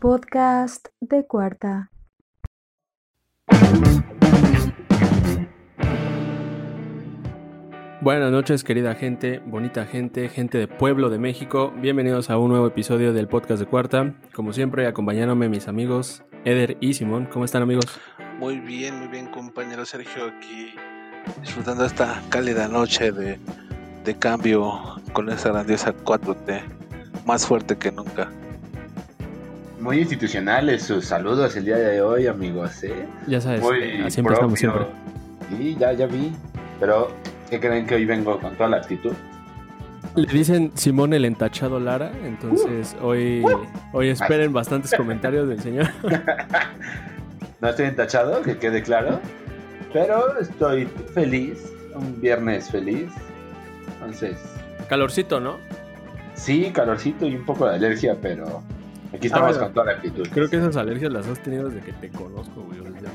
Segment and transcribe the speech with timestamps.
[0.00, 1.90] podcast de cuarta.
[8.00, 11.74] Buenas noches, querida gente, bonita gente, gente de Pueblo de México.
[11.76, 14.14] Bienvenidos a un nuevo episodio del podcast de Cuarta.
[14.34, 17.28] Como siempre, acompañándome mis amigos Eder y Simón.
[17.30, 17.84] ¿Cómo están, amigos?
[18.38, 20.72] Muy bien, muy bien, compañero Sergio, aquí
[21.42, 23.38] disfrutando esta cálida noche de,
[24.02, 26.62] de cambio con esta grandiosa 4T,
[27.26, 28.30] más fuerte que nunca.
[29.80, 32.84] Muy institucionales sus saludos el día de hoy, amigos.
[32.84, 33.06] ¿eh?
[33.26, 34.86] Ya sabes, Muy eh, así empezamos siempre.
[35.48, 36.32] Sí, ya, ya vi.
[36.78, 37.10] Pero,
[37.48, 39.12] ¿qué creen que hoy vengo con toda la actitud?
[40.16, 43.42] Le dicen Simón el entachado Lara, entonces hoy,
[43.92, 45.88] hoy esperen bastantes comentarios del señor.
[47.60, 49.20] No estoy entachado, que quede claro.
[49.92, 51.70] Pero estoy feliz.
[51.94, 53.10] Un viernes feliz.
[53.92, 54.38] Entonces,
[54.88, 55.58] Calorcito, ¿no?
[56.32, 58.62] sí, calorcito y un poco de alergia, pero
[59.14, 60.26] aquí estamos Ah, con toda la actitud.
[60.32, 62.78] Creo que esas alergias las has tenido desde que te conozco, güey.
[62.80, 63.10] desde antes.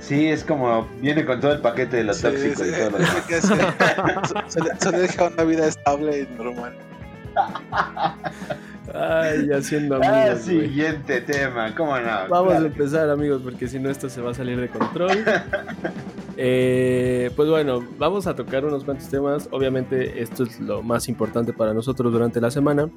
[0.00, 2.90] Sí, es como viene con todo el paquete de los Sí, tóxicos sí, y todo
[2.90, 3.22] lo demás.
[3.26, 6.72] que se- le deja una vida estable y normal.
[8.94, 12.28] Ay, ya siendo Ah, amigos, siguiente tema, ¿cómo no?
[12.30, 15.24] Vamos a empezar, amigos, porque si no, esto se va a salir de control.
[16.40, 19.48] Eh, pues bueno, vamos a tocar unos cuantos temas.
[19.50, 22.88] Obviamente, esto es lo más importante para nosotros durante la semana.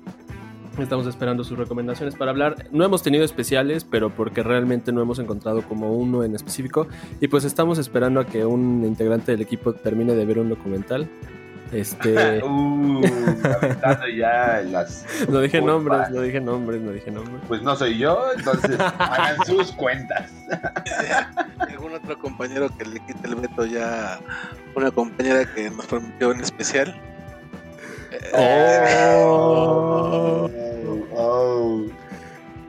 [0.77, 2.67] Estamos esperando sus recomendaciones para hablar.
[2.71, 6.87] No hemos tenido especiales, pero porque realmente no hemos encontrado como uno en específico.
[7.19, 11.09] Y pues estamos esperando a que un integrante del equipo termine de ver un documental.
[11.71, 13.01] Este, Uh,
[14.17, 15.05] ya las.
[15.29, 15.75] no dije culpas.
[15.75, 17.41] nombres, no dije nombres, no dije nombres.
[17.47, 20.31] Pues no soy yo, entonces hagan sus cuentas.
[21.59, 24.19] ¿Algún otro compañero que le quite el veto ya?
[24.75, 26.99] Una compañera que nos prometió en especial.
[28.33, 30.49] Oh.
[31.15, 31.85] Oh.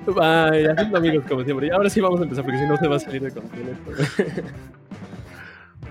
[0.06, 1.68] Haciendo amigos como siempre.
[1.68, 3.78] Y ahora sí vamos a empezar porque si no se va a salir de control.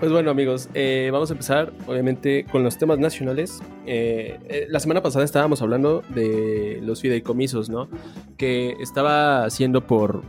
[0.02, 3.62] Pues bueno amigos, eh, vamos a empezar obviamente con los temas nacionales.
[3.86, 7.88] Eh, eh, la semana pasada estábamos hablando de los fideicomisos, ¿no?
[8.36, 10.24] Que estaba siendo por...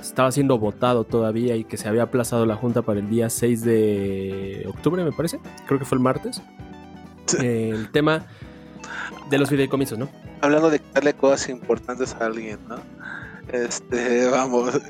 [0.00, 3.64] Estaba siendo votado todavía y que se había aplazado la junta para el día 6
[3.64, 5.38] de octubre, me parece.
[5.68, 6.42] Creo que fue el martes.
[7.40, 8.26] Eh, el tema
[9.30, 10.08] de los fideicomisos, ¿no?
[10.40, 12.76] Hablando de darle cosas importantes a alguien, ¿no?
[13.52, 14.74] Este, vamos.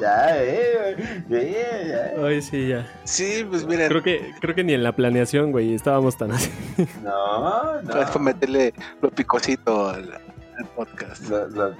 [0.00, 1.24] ya, eh.
[1.28, 2.24] Ya, ya.
[2.26, 2.86] Ay, sí, ya.
[3.04, 6.50] Sí, pues miren, Creo que, creo que ni en la planeación, güey, estábamos tan así.
[7.02, 8.06] No, no.
[8.06, 11.28] fue meterle lo picosito al, al podcast.
[11.28, 11.76] Los, los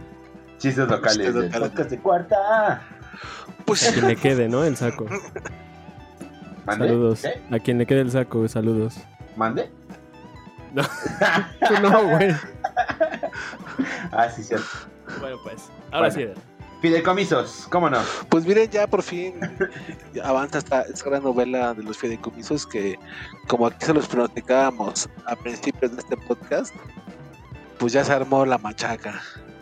[0.58, 1.68] chistes locales Chistes locales.
[1.70, 2.36] podcast de cuarta.
[2.72, 2.82] A
[3.64, 4.64] Pues quien le quede, ¿no?
[4.64, 5.06] El saco.
[6.66, 6.88] ¿Mande?
[6.88, 7.22] Saludos.
[7.22, 7.54] ¿Qué?
[7.54, 8.96] A quien le quede el saco, saludos.
[9.36, 9.70] ¿Mande?
[10.72, 10.82] No.
[11.82, 12.34] No, güey.
[14.12, 14.66] ah, sí, cierto.
[15.20, 15.68] Bueno, pues.
[15.92, 16.34] Ahora Bueno.
[16.34, 16.40] sí.
[16.80, 17.98] Fideicomisos, ¿cómo no?
[18.28, 19.34] Pues miren, ya por fin
[20.22, 22.96] avanza esta, esta gran novela de los fideicomisos que,
[23.48, 26.72] como aquí se los pronosticábamos a principios de este podcast,
[27.78, 29.20] pues ya se armó la machaca.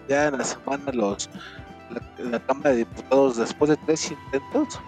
[0.09, 1.31] Ya en la semana los
[1.91, 4.79] la, la Cámara de Diputados, después de tres intentos,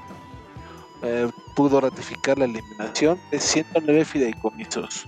[1.03, 5.07] eh, pudo ratificar la eliminación de 109 fideicomisos.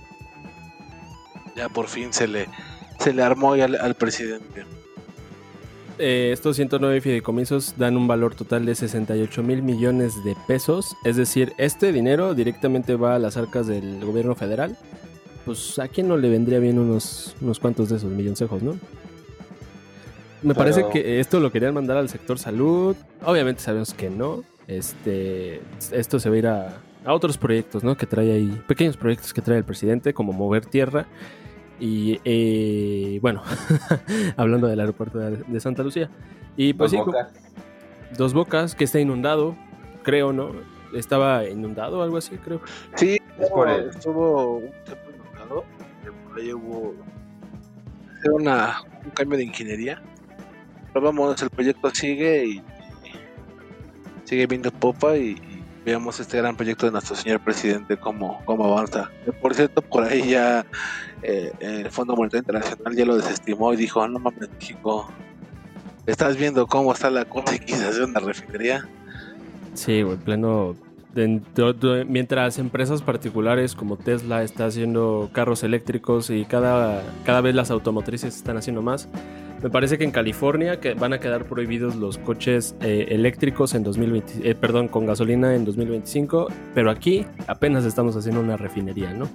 [1.55, 2.47] Ya por fin se le
[2.99, 4.63] se le armó al, al presidente.
[5.97, 10.95] Eh, estos 109 fideicomisos dan un valor total de 68 mil millones de pesos.
[11.03, 14.77] Es decir, este dinero directamente va a las arcas del gobierno federal.
[15.45, 18.73] Pues a quién no le vendría bien unos, unos cuantos de esos milloncejos, ¿no?
[20.43, 22.95] Me Pero- parece que esto lo querían mandar al sector salud.
[23.25, 24.43] Obviamente sabemos que no.
[24.67, 27.95] Este, esto se va a ir a, a otros proyectos, ¿no?
[27.97, 31.05] Que trae ahí, pequeños proyectos que trae el presidente, como mover tierra.
[31.81, 33.41] Y eh, bueno,
[34.37, 36.09] hablando del aeropuerto de, de Santa Lucía.
[36.55, 37.33] Y pues Dos sí, bocas.
[38.17, 39.55] Dos Bocas, que está inundado,
[40.03, 40.51] creo, ¿no?
[40.93, 42.61] Estaba inundado o algo así, creo.
[42.95, 45.63] Sí, Es por estuvo, el- estuvo un tiempo inundado.
[46.05, 46.93] eh, Por ahí hubo
[48.33, 50.01] una, un cambio de ingeniería.
[50.93, 52.63] Pero vamos, el proyecto sigue y, y
[54.25, 55.50] sigue viendo popa y, y
[55.85, 59.09] veamos este gran proyecto de nuestro señor presidente cómo, cómo avanza.
[59.41, 60.65] Por cierto, por ahí ya
[61.23, 65.09] eh, el Fondo Monetario Internacional ya lo desestimó y dijo, no mames, México,
[66.05, 68.87] estás viendo cómo está la cosa hacer una refinería.
[69.73, 70.75] Sí, güey, pleno.
[71.73, 77.69] de- mientras empresas particulares como Tesla está haciendo carros eléctricos y cada, cada vez las
[77.71, 79.09] automotrices están haciendo más,
[79.61, 83.83] me parece que en California que van a quedar prohibidos los coches eh, eléctricos en
[83.83, 89.29] 2020, eh, perdón, con gasolina en 2025, pero aquí apenas estamos haciendo una refinería, ¿no?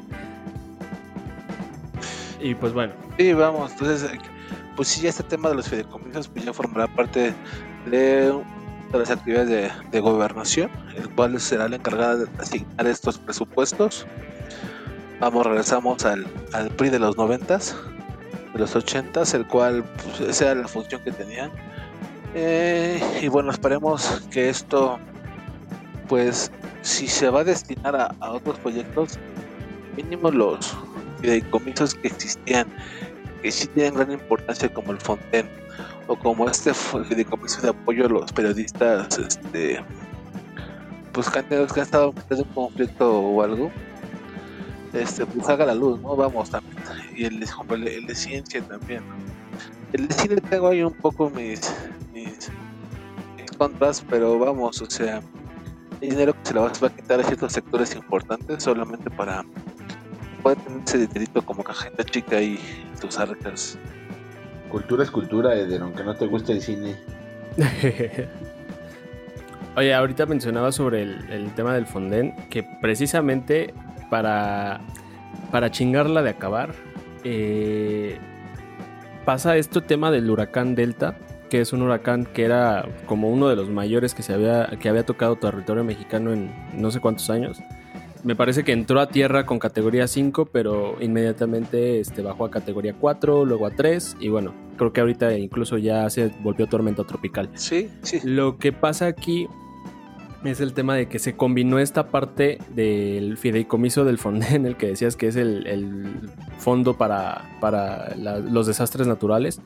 [2.41, 4.19] Y pues bueno, Sí, vamos, entonces, eh,
[4.77, 7.33] pues sí, este tema de los fideicomisos pues ya formará parte
[7.87, 13.17] de, de las actividades de, de, gobernación, el cual será la encargada de asignar estos
[13.17, 14.07] presupuestos.
[15.19, 17.75] Vamos, regresamos al, al PRI de los noventas,
[18.57, 21.51] de los ochentas, el cual pues, esa era la función que tenían.
[22.35, 24.99] Eh, y bueno, esperemos que esto,
[26.09, 26.51] pues,
[26.83, 29.19] si se va a destinar a, a otros proyectos,
[29.97, 30.77] mínimo los
[31.21, 32.67] fideicomisos que existían
[33.43, 35.49] que sí tienen gran importancia como el Fonten
[36.07, 39.81] o como este fideicomiso de apoyo a los periodistas este
[41.13, 43.71] pues que han, que han estado en un conflicto o algo
[45.03, 46.77] este pues haga la luz no vamos también
[47.15, 49.03] y el, el, el de ciencia también
[49.93, 51.75] el de cine tengo ahí un poco mis,
[52.13, 52.51] mis,
[53.37, 55.21] mis contras pero vamos o sea
[56.01, 59.45] el dinero que se le va a quitar a ciertos sectores importantes solamente para
[60.47, 62.57] puede tener ese dinerito como cajeta chica y
[63.01, 63.77] tus arcas.
[64.71, 66.95] Cultura es cultura, Eder, aunque no te guste el cine.
[69.77, 73.75] Oye, ahorita mencionaba sobre el, el, tema del Fonden, que precisamente
[74.11, 74.81] para,
[75.51, 76.75] para chingarla de acabar,
[77.25, 78.19] eh,
[79.25, 81.17] pasa este tema del huracán Delta,
[81.51, 84.89] que es un huracán que era como uno de los mayores que, se había, que
[84.89, 87.61] había tocado territorio mexicano en no sé cuántos años
[88.27, 92.93] me parece que entró a tierra con categoría 5, pero inmediatamente este, bajó a categoría
[92.93, 97.51] 4, luego a 3 y bueno, creo que ahorita incluso ya se volvió tormenta tropical.
[97.55, 98.19] Sí, sí.
[98.25, 99.47] Lo que pasa aquí
[100.49, 104.89] es el tema de que se combinó esta parte del fideicomiso del Fonden, el que
[104.89, 109.61] decías que es el, el fondo para, para los desastres naturales,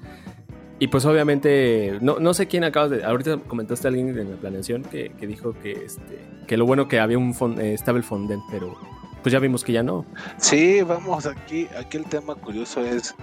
[0.82, 3.04] y pues obviamente, no, no sé quién acabas de...
[3.04, 6.88] Ahorita comentaste a alguien en la planeación que, que dijo que, este, que lo bueno
[6.88, 8.74] que había un fond, eh, estaba el fondent, pero
[9.22, 10.06] pues ya vimos que ya no.
[10.38, 13.14] Sí, vamos, aquí, aquí el tema curioso es...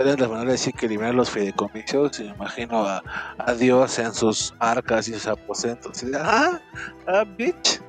[0.00, 3.02] De la manera de decir que eliminar los fideicomisos, y me imagino a,
[3.36, 6.02] a, Dios en sus arcas y sus aposentos.
[6.02, 6.58] Y ah,
[7.06, 7.82] ah, bitch,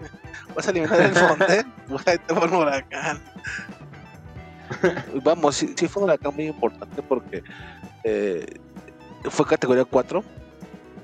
[0.53, 1.67] vas a eliminar el fondent,
[2.05, 3.21] ahí te fue un huracán.
[5.23, 7.43] Vamos, sí, sí, fue un huracán muy importante porque
[8.03, 8.45] eh,
[9.29, 10.21] fue categoría 4.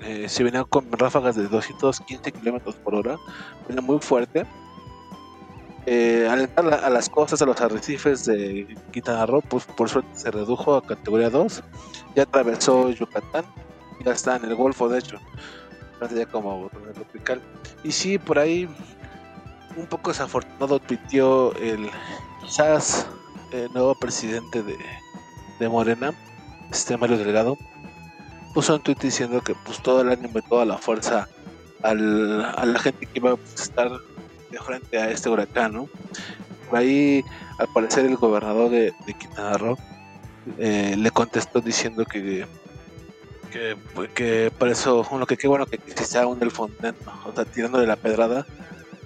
[0.02, 3.16] Eh, se venía con ráfagas de 215 kilómetros por hora.
[3.66, 4.46] Venía muy fuerte.
[5.90, 10.10] Eh, al entrar a las costas, a los arrecifes de Quintana Roo, pues por suerte
[10.16, 11.64] se redujo a categoría 2.
[12.14, 13.46] Ya atravesó Yucatán.
[14.04, 15.18] Ya está en el Golfo, de hecho.
[16.14, 17.42] Ya como tropical.
[17.86, 18.68] Y sí, por ahí
[19.78, 21.90] un poco desafortunado pitió el
[22.42, 23.08] quizás
[23.54, 24.76] el nuevo presidente de,
[25.58, 26.14] de Morena,
[26.70, 27.58] este Mario Delgado,
[28.54, 31.30] puso un tweet diciendo que pues todo el ánimo y toda la fuerza
[31.82, 33.90] al, a la gente que iba a estar
[34.64, 35.90] frente a este huracán, ¿no?
[36.70, 37.24] Por ahí,
[37.60, 39.78] al parecer, el gobernador de, de Quintana Roo
[40.58, 42.46] eh, le contestó diciendo que
[43.52, 43.78] que,
[44.14, 46.96] que por eso, bueno, que qué bueno que existe aún el Fonden,
[47.26, 48.46] o sea, tirándole la pedrada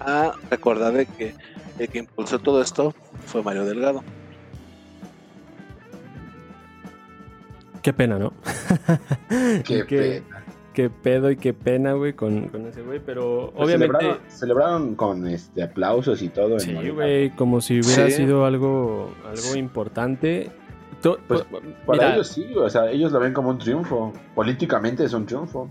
[0.00, 1.34] a recordar de que
[1.78, 2.94] el que impulsó todo esto
[3.26, 4.02] fue Mario Delgado.
[7.82, 8.32] Qué pena, ¿no?
[9.64, 10.31] Qué, qué, pena.
[10.72, 13.96] Qué pedo y qué pena, güey, con, con, ese güey, pero pues obviamente...
[13.98, 16.58] Celebraron, celebraron, con este aplausos y todo.
[16.58, 18.12] Sí, güey, como si hubiera Sí.
[18.16, 20.50] sido algo, algo importante.
[21.02, 24.12] To- Pues, pues, Para mira, ellos sí, o sea, ellos lo ven como un triunfo.
[24.34, 25.68] Políticamente es un triunfo.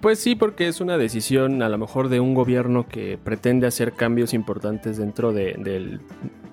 [0.00, 3.92] Pues sí, porque es una decisión a lo mejor de un gobierno que pretende hacer
[3.92, 6.00] cambios importantes dentro de, del,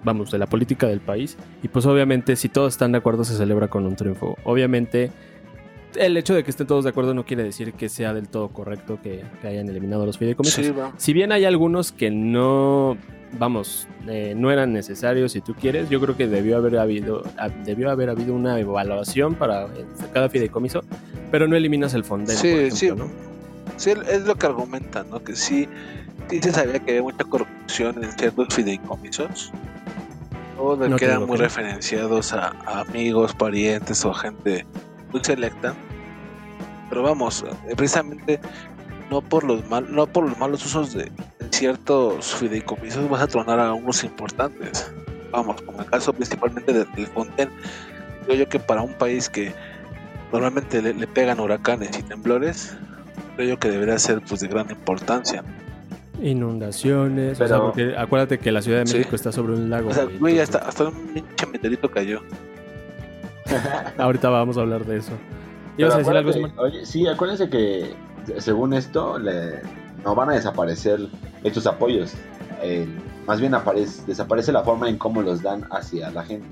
[0.04, 1.38] vamos, de la política del país.
[1.64, 4.38] Y pues obviamente si todos están de acuerdo se celebra con un triunfo.
[4.44, 5.10] Obviamente
[5.96, 8.50] el hecho de que estén todos de acuerdo no quiere decir que sea del todo
[8.50, 10.66] correcto que, que hayan eliminado los fideicomisos.
[10.66, 10.74] Sí.
[10.98, 12.98] Si bien hay algunos que no,
[13.38, 17.24] vamos, eh, no eran necesarios si tú quieres, yo creo que debió haber habido,
[17.66, 20.82] debió haber habido una evaluación para eh, cada fideicomiso,
[21.32, 22.92] pero no eliminas el fonden, Sí, por ejemplo, sí.
[22.96, 23.30] ¿no?
[23.78, 25.24] Sí, es lo que argumentan, ¿no?
[25.24, 25.68] Que sí,
[26.30, 29.52] sí se sabía que había mucha corrupción en ciertos fideicomisos.
[30.58, 34.66] O de No que te eran digo muy referenciados a, a amigos, parientes o gente
[35.12, 35.74] muy selecta.
[36.90, 38.40] Pero vamos, eh, precisamente
[39.12, 41.12] no por los mal, no por los malos usos de, de
[41.52, 44.92] ciertos fideicomisos vas a tronar a unos importantes.
[45.32, 47.50] Vamos, como el caso principalmente de- del Fonten.
[48.26, 49.54] Creo yo que para un país que
[50.32, 52.76] normalmente le, le pegan huracanes y temblores,
[53.36, 55.44] creo yo que debería ser pues de gran importancia.
[56.22, 58.98] Inundaciones, o sea, porque acuérdate que la Ciudad de Sí.
[58.98, 59.90] México está sobre un lago.
[59.90, 62.22] O sea, güey, hasta, hasta un pinche meteorito cayó.
[63.98, 65.12] Ahorita vamos a hablar de eso.
[65.78, 66.32] ¿Ibas a decir algo?
[66.58, 67.94] Oye, sí, acuérdense que
[68.38, 69.62] según esto le-
[70.04, 71.00] no van a desaparecer
[71.44, 72.14] estos apoyos.
[72.62, 72.88] Eh,
[73.26, 76.48] más bien aparece, desaparece la forma en cómo los dan hacia la gente.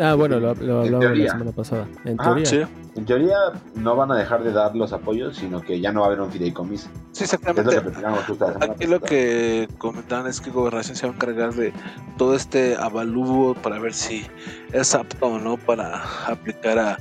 [0.00, 1.86] Ah, bueno, lo, lo hablamos la semana pasada.
[2.04, 2.46] En Ah, teoría.
[2.46, 2.62] Sí,
[2.96, 3.36] En teoría
[3.74, 6.20] no van a dejar de dar los apoyos, sino que ya no va a haber
[6.22, 6.88] un fideicomiso.
[7.12, 8.06] sí, Es lo que exactamente.
[8.64, 9.08] Aquí lo pasada.
[9.08, 11.72] que comentaban es que Gobernación se va a encargar de
[12.16, 14.26] todo este avalúo para ver si
[14.72, 16.96] es apto o no para aplicar a,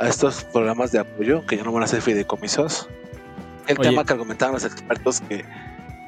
[0.00, 2.88] a estos programas de apoyo, que ya no van a ser fideicomisos.
[3.66, 3.90] El Oye.
[3.90, 5.44] tema que argumentaban los expertos que,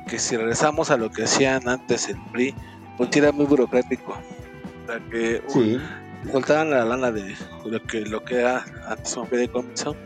[0.08, 2.54] que si regresamos a lo que hacían antes el PRI,
[2.96, 4.12] pues sí era muy burocrático.
[4.12, 5.78] O sea, que uh,
[6.24, 7.34] Sí, soltaban la lana de
[7.64, 9.96] lo que, lo que era antes un fideicomiso,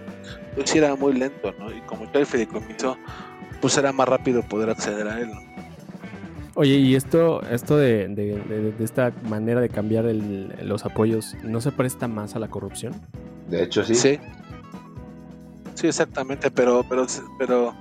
[0.54, 1.70] pues sí era muy lento, ¿no?
[1.74, 2.96] Y como ya el fideicomiso,
[3.60, 5.30] pues era más rápido poder acceder a él.
[5.30, 5.40] ¿no?
[6.56, 11.34] Oye, y esto, esto de, de- de- de esta manera de cambiar el- los apoyos,
[11.42, 12.94] ¿no se presta más a la corrupción?
[13.48, 13.94] de hecho sí.
[13.94, 14.18] Sí.
[15.74, 17.06] Sí, exactamente, pero, pero,
[17.38, 17.74] pero,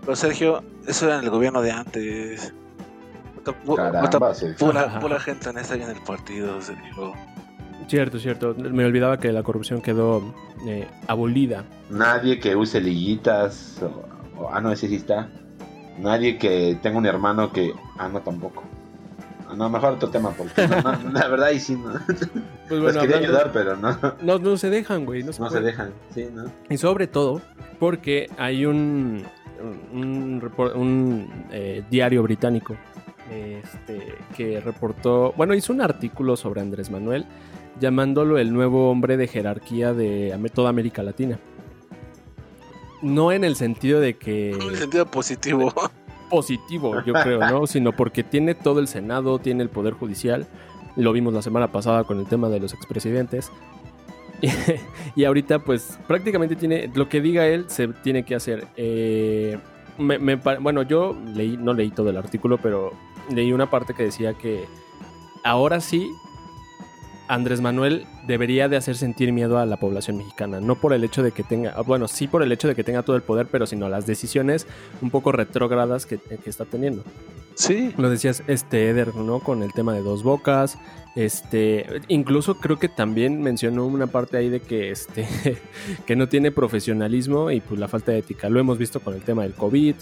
[0.00, 2.52] pero Sergio, eso era en el gobierno de antes.
[3.76, 7.14] Caramba, pura, pura gente honesta en el partido, Sergio.
[7.88, 8.54] Cierto, cierto.
[8.56, 10.34] Me olvidaba que la corrupción quedó
[10.66, 11.64] eh, abolida.
[11.90, 13.80] Nadie que use liguitas.
[13.82, 15.28] O, o- ah, no, ese sí está.
[15.98, 17.72] Nadie que tenga un hermano que.
[17.98, 18.62] Ah, no, tampoco.
[19.48, 21.92] Ah, No, mejor otro tema, porque no, no, la verdad, y sí, no.
[22.68, 25.22] Pues Los quería hablando- ayudar, pero no, No, no se dejan, güey.
[25.22, 25.90] No se, no se dejan.
[26.14, 26.44] Sí, ¿no?
[26.68, 27.40] Y sobre todo
[27.80, 29.24] porque hay un,
[29.92, 30.42] un,
[30.74, 32.76] un, eh, diario británico
[33.30, 37.26] este, que reportó, bueno, hizo un artículo sobre Andrés Manuel
[37.80, 41.38] llamándolo el nuevo hombre de jerarquía de toda América Latina.
[43.02, 45.72] No en el sentido de que En el sentido positivo.
[46.30, 47.66] positivo, yo creo, ¿no?
[47.66, 50.46] Sino porque tiene todo el Senado, tiene el Poder Judicial.
[50.96, 53.50] Lo vimos la semana pasada con el tema de los expresidentes.
[54.42, 54.48] Y,
[55.20, 56.90] y ahorita, pues, prácticamente tiene.
[56.94, 58.66] Lo que diga él se tiene que hacer.
[58.76, 59.58] Eh,
[59.96, 62.92] me- bueno, yo leí, no leí todo el artículo, pero
[63.30, 64.66] leí una parte que decía que
[65.44, 66.10] ahora sí.
[67.30, 71.22] Andrés Manuel debería de hacer sentir miedo a la población mexicana, no por el hecho
[71.22, 73.66] de que tenga, bueno, sí por el hecho de que tenga todo el poder, pero
[73.66, 74.66] sino las decisiones
[75.02, 77.04] un poco retrógradas que, que está teniendo.
[77.58, 79.40] Sí, Lo decías, este Eder, ¿no?
[79.40, 80.78] Con el tema de dos bocas.
[81.16, 85.26] Este, incluso creo que también mencionó una parte ahí de que este
[86.06, 88.48] que no tiene profesionalismo y pues la falta de ética.
[88.48, 89.96] Lo hemos visto con el tema del COVID,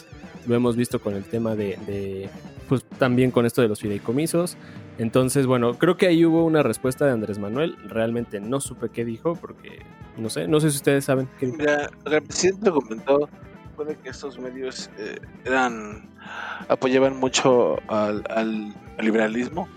[0.46, 2.28] lo hemos visto con el tema de, de,
[2.68, 4.56] pues también con esto de los fideicomisos.
[4.98, 7.76] Entonces, bueno, creo que ahí hubo una respuesta de Andrés Manuel.
[7.88, 9.80] Realmente no supe qué dijo porque
[10.16, 11.58] no sé, no sé si ustedes saben qué dijo.
[11.58, 13.28] Mira, el presidente comentó
[13.76, 16.08] fue de que estos medios eh, eran
[16.68, 19.68] apoyaban mucho al, al liberalismo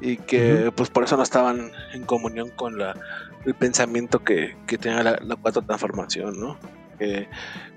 [0.00, 2.96] y que pues por eso no estaban en comunión con la,
[3.44, 6.56] el pensamiento que, que tenía la, la cuarta transformación, ¿no?
[6.98, 7.28] Que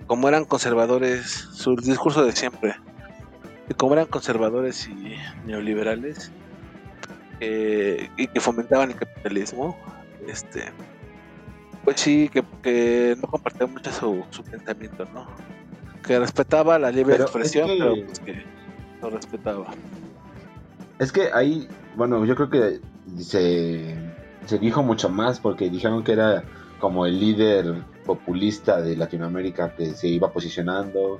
[0.07, 2.75] como eran conservadores, su discurso de siempre,
[3.67, 5.15] que como eran conservadores y
[5.45, 6.31] neoliberales
[7.39, 9.77] eh, y que fomentaban el capitalismo,
[10.27, 10.71] este
[11.83, 15.27] pues sí, que, que no compartía mucho su, su pensamiento, ¿no?
[16.05, 18.43] Que respetaba la libre Pero expresión, es que- pero pues que
[19.01, 19.65] no respetaba.
[20.99, 21.67] Es que ahí,
[21.97, 22.79] bueno, yo creo que
[23.21, 23.97] se,
[24.45, 26.43] se dijo mucho más porque dijeron que era
[26.79, 31.19] como el líder populista de Latinoamérica que se iba posicionando.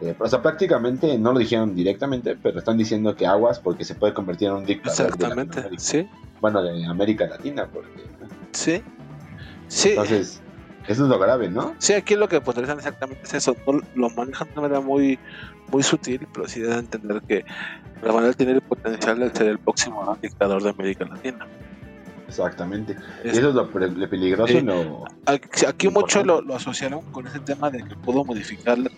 [0.00, 3.94] Eh, o sea, prácticamente no lo dijeron directamente, pero están diciendo que aguas porque se
[3.94, 5.06] puede convertir en un dictador.
[5.06, 6.08] Exactamente, sí,
[6.40, 8.04] Bueno, de América Latina, porque.
[8.52, 8.82] sí.
[9.68, 10.42] Sí, Entonces,
[10.86, 11.74] eso es lo grave, ¿no?
[11.78, 13.56] sí, aquí lo que podrían exactamente es eso.
[13.66, 15.18] No, lo manejan de una manera muy,
[15.72, 17.44] muy sutil, pero sí deben entender que
[18.04, 21.46] Manuel tiene el potencial de ser el próximo dictador de América Latina.
[22.28, 22.96] Exactamente.
[23.24, 24.58] Y Es- eso es lo, lo peligroso Sí.
[24.58, 25.04] y lo.
[25.26, 26.26] Aquí, aquí mucho Importante.
[26.26, 28.90] lo, lo asociaron con ese tema de que pudo modificar la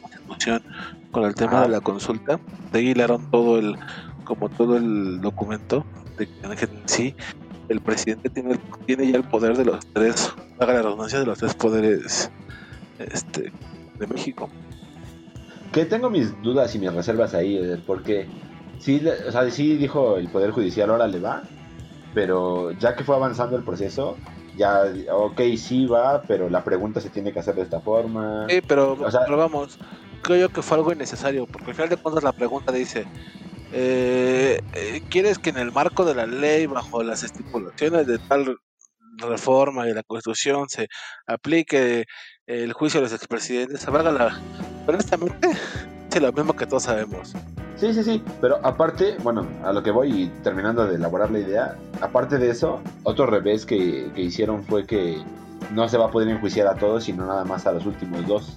[1.10, 2.40] con el tema de la consulta.
[2.72, 3.76] De ahí hilaron todo el,
[4.24, 5.86] como todo el documento
[6.18, 7.14] de que en sí
[7.68, 11.38] el presidente tiene, tiene ya el poder de los tres, haga la redundancia de los
[11.38, 12.30] tres poderes
[12.98, 13.52] este,
[13.98, 14.48] de México.
[15.72, 18.26] Que tengo mis dudas y mis reservas ahí, porque
[18.78, 21.42] sí, o sea, sí dijo el Poder Judicial, ahora le va,
[22.14, 24.16] pero ya que fue avanzando el proceso,
[24.56, 28.46] ya, ok, sí va, pero la pregunta se tiene que hacer de esta forma.
[28.48, 29.78] Sí, pero, O sea- pero vamos,
[30.26, 33.06] creo yo que fue algo innecesario, porque al final de cuentas la pregunta dice,
[33.72, 38.58] eh, eh, ¿quieres que en el marco de la ley, bajo las estipulaciones de tal
[39.18, 40.88] reforma de la constitución, se
[41.28, 42.06] aplique
[42.46, 43.86] el juicio a los expresidentes?
[43.86, 44.40] La...
[44.88, 45.48] Honestamente,
[46.12, 47.32] es lo mismo que todos sabemos.
[47.76, 51.38] Sí, sí, sí, pero aparte, bueno, a lo que voy y terminando de elaborar la
[51.38, 55.22] idea, aparte de eso, otro revés que, que hicieron fue que
[55.72, 58.56] no se va a poder enjuiciar a todos, sino nada más a los últimos dos.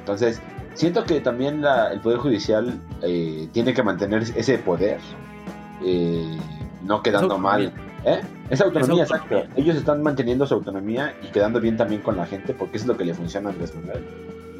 [0.00, 0.40] Entonces,
[0.76, 4.98] siento que también la- el Poder Judicial eh, tiene que mantener ese poder,
[5.84, 6.36] eh,
[6.84, 7.72] no quedando mal
[8.04, 8.20] ¿Eh?
[8.50, 9.42] Es autonomía, Es autonomía.
[9.42, 9.60] exacto.
[9.60, 12.96] Ellos están manteniendo su autonomía y quedando bien también con la gente porque es lo
[12.96, 14.04] que le funciona a Andrés Manuel.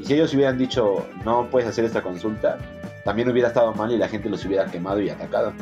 [0.01, 2.59] Y si ellos hubieran dicho, no puedes hacer esta consulta,
[3.05, 5.53] también hubiera estado mal y la gente los hubiera quemado y atacado.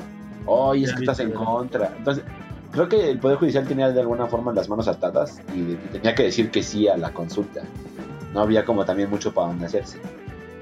[0.46, 1.92] Oye, es que estás en contra.
[1.98, 2.24] Entonces,
[2.72, 6.14] creo que el Poder Judicial tenía de alguna forma las manos atadas y, y tenía
[6.14, 7.60] que decir que sí a la consulta.
[8.32, 9.98] No había como también mucho para dónde hacerse.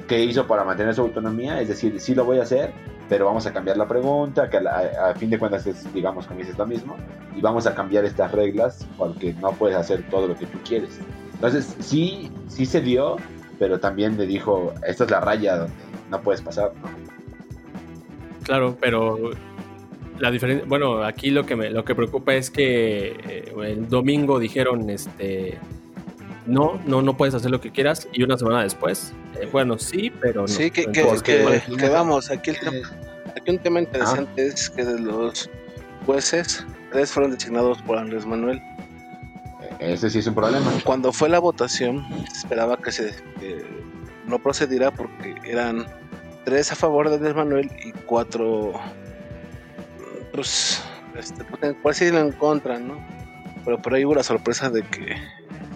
[0.08, 1.60] ¿Qué hizo para mantener su autonomía?
[1.60, 2.72] Es decir, sí lo voy a hacer,
[3.08, 6.40] pero vamos a cambiar la pregunta, que a, la- fin de cuentas es, digamos, como
[6.40, 6.96] dices lo mismo,
[7.36, 10.98] y vamos a cambiar estas reglas porque no puedes hacer todo lo que tú quieres.
[11.34, 13.16] Entonces, sí, sí se dio,
[13.58, 15.72] pero también le dijo, esta es la raya donde
[16.10, 16.88] no puedes pasar, ¿no?
[18.44, 19.30] Claro, pero
[20.18, 24.38] la diferencia, bueno, aquí lo que me lo que preocupa es que eh, el domingo
[24.38, 25.58] dijeron este
[26.46, 30.10] no, no, no puedes hacer lo que quieras y una semana después, eh, bueno, sí,
[30.20, 30.48] pero no.
[30.48, 32.82] Sí, que, que, Entonces, que- porque- que vamos, aquí, el tema- Eh,
[33.36, 35.48] aquí un tema interesante es que de los
[36.06, 38.60] jueces, tres fueron designados por Andrés Manuel.
[39.78, 40.70] ese sí es un problema.
[40.84, 43.64] Cuando fue la votación, se esperaba que se que
[44.26, 45.86] no procediera porque eran
[46.44, 48.72] tres a favor de Andrés Manuel y cuatro,
[50.32, 50.82] pues,
[51.16, 52.98] este, pues, por decirlo en contra, ¿no?
[53.64, 55.16] Pero por ahí hubo la sorpresa de que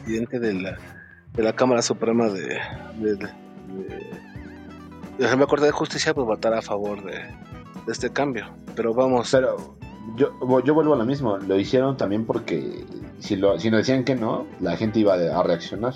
[0.07, 0.77] presidente de la,
[1.35, 2.59] de la Cámara Suprema de,
[3.01, 3.27] de, de,
[5.19, 8.47] de- de Corte de Justicia pues votara a favor de, de este cambio.
[8.77, 9.77] Pero vamos, Pero
[10.17, 10.31] yo,
[10.63, 12.85] yo vuelvo a lo mismo, lo hicieron también porque
[13.19, 15.95] si, lo, si nos decían que no, la gente iba a reaccionar.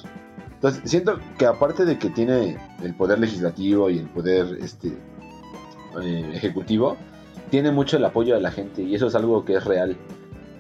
[0.55, 4.89] Entonces, siento que aparte de que tiene el poder legislativo y el poder este
[6.03, 6.97] eh, ejecutivo,
[7.51, 9.97] tiene mucho el apoyo de la gente y eso es algo que es real.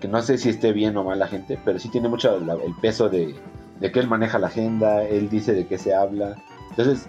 [0.00, 2.54] Que no sé si esté bien o mal la gente, pero sí tiene mucho la-
[2.54, 3.34] el peso de,
[3.80, 6.36] de que él maneja la agenda, él dice de qué se habla.
[6.70, 7.06] Entonces,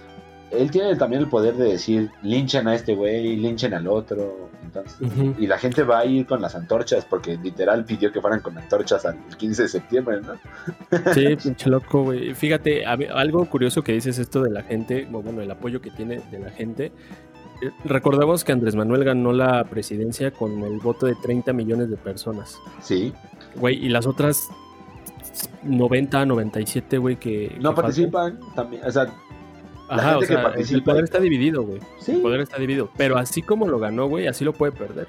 [0.52, 4.50] él tiene también el poder de decir, linchen a este güey, linchen al otro.
[4.64, 5.36] Entonces, Ujú.
[5.40, 8.58] y la gente va a ir con las antorchas, porque literal pidió que fueran con
[8.58, 10.34] antorchas al 15 de septiembre, ¿no?
[11.14, 12.34] Sí, pinche loco, güey.
[12.34, 16.40] Fíjate, algo curioso que dices esto de la gente, bueno, el apoyo que tiene de
[16.40, 16.92] la gente.
[17.86, 22.60] Recordemos que Andrés Manuel ganó la presidencia con el voto de 30 millones de personas.
[22.82, 23.14] Sí.
[23.56, 24.50] Güey, y las otras
[25.64, 27.56] 90, 97, güey, que...
[27.60, 29.20] No que participan también, o sea, faltan.
[29.90, 31.80] la Ajá, o gente que sea, el poder está dividido, güey.
[32.00, 32.14] sí.
[32.14, 32.90] El poder está dividido.
[32.98, 35.08] Pero así como lo ganó, güey, así lo puede perder.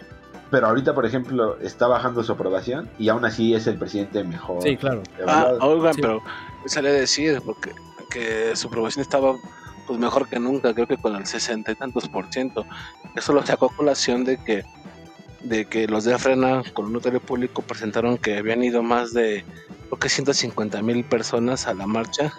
[0.50, 4.62] Pero ahorita, por ejemplo, está bajando su aprobación y aún así es el presidente mejor
[4.62, 5.02] Sí, claro.
[5.26, 6.02] Ah, oigan, Sí.
[6.02, 6.20] pero
[6.66, 7.70] sale a decir porque
[8.10, 9.34] que su aprobación estaba
[9.86, 12.64] pues mejor que nunca, creo que con el sesenta y tantos por ciento.
[13.14, 14.64] Eso lo sacó a colación de que
[15.42, 19.44] de que los de Frena con un notario público presentaron que habían ido más de
[19.86, 22.32] creo que 150 mil personas a la marcha.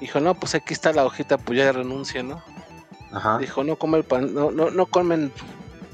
[0.00, 2.42] Dijo, no, pues aquí está la hojita, pues ya renuncia, ¿no?
[3.10, 3.38] Ajá.
[3.38, 5.32] Dijo, no come el pan, no, no, no comen,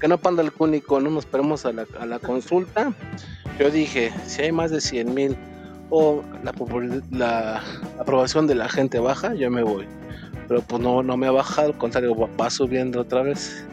[0.00, 2.92] que no panda el cúnico, no nos esperemos a la, a la consulta.
[3.58, 5.36] Yo dije, si hay más de 100 mil
[5.88, 6.52] o la,
[7.10, 7.62] la
[7.98, 9.86] aprobación de la gente baja, yo me voy.
[10.48, 13.64] Pero pues no, no me ha bajado, al contrario, va, va subiendo otra vez.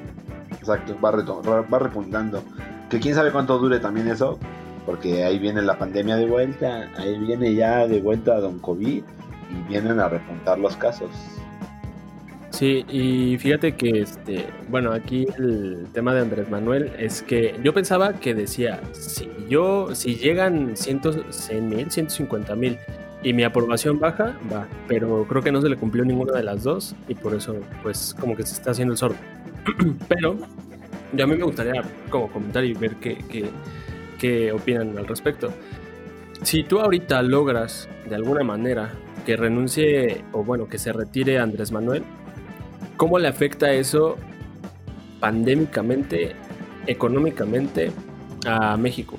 [0.59, 2.43] Exacto, va, reto- va repuntando.
[2.89, 4.37] Que quién sabe cuánto dure también eso,
[4.85, 9.69] porque ahí viene la pandemia de vuelta, ahí viene ya de vuelta Don COVID y
[9.69, 11.09] vienen a repuntar los casos.
[12.51, 17.73] Sí, y fíjate que, este, bueno, aquí el tema de Andrés Manuel es que yo
[17.73, 21.01] pensaba que decía, si yo, si llegan 100
[21.69, 22.77] mil, 150 mil
[23.23, 26.63] y mi aprobación baja, va, pero creo que no se le cumplió ninguna de las
[26.63, 29.17] dos y por eso, pues, como que se está haciendo el sordo.
[30.07, 30.37] pero
[31.13, 33.49] yo a mí me gustaría como comentar y ver qué, qué,
[34.17, 35.51] qué opinan al respecto.
[36.41, 38.91] Si tú ahorita logras, de alguna manera,
[39.25, 42.03] que renuncie o bueno, que se retire Andrés Manuel,
[43.01, 44.15] ¿Cómo le afecta eso
[45.19, 46.35] pandémicamente,
[46.85, 47.91] económicamente
[48.45, 49.17] a México?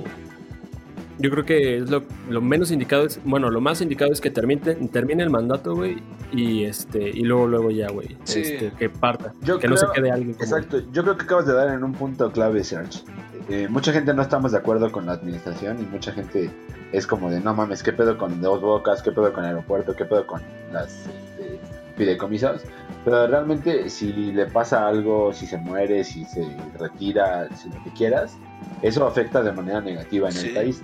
[1.19, 4.31] Yo creo que es lo, lo menos indicado es, bueno, lo más indicado es que
[4.31, 5.99] termine, termine el mandato, güey,
[6.33, 8.41] y este, y luego, luego ya, güey, Sí.
[8.41, 11.47] este, que parta, Yo que no se quede alguien como Exacto, yo creo que acabas
[11.47, 13.01] de dar en un punto clave, Serge.
[13.49, 16.51] Eh, mucha gente no estamos de acuerdo con la administración y mucha gente
[16.93, 19.03] es como de no mames, ¿qué pedo con Dos Bocas?
[19.03, 19.95] ¿Qué pedo con el aeropuerto?
[19.97, 20.41] ¿Qué pedo con
[20.73, 21.59] las este,
[21.97, 22.63] fideicomisos?
[23.05, 26.47] Pero realmente si le pasa algo, si se muere, si se
[26.79, 28.37] retira, si lo que quieras,
[28.81, 30.49] eso afecta de manera negativa en Sí.
[30.49, 30.83] el país.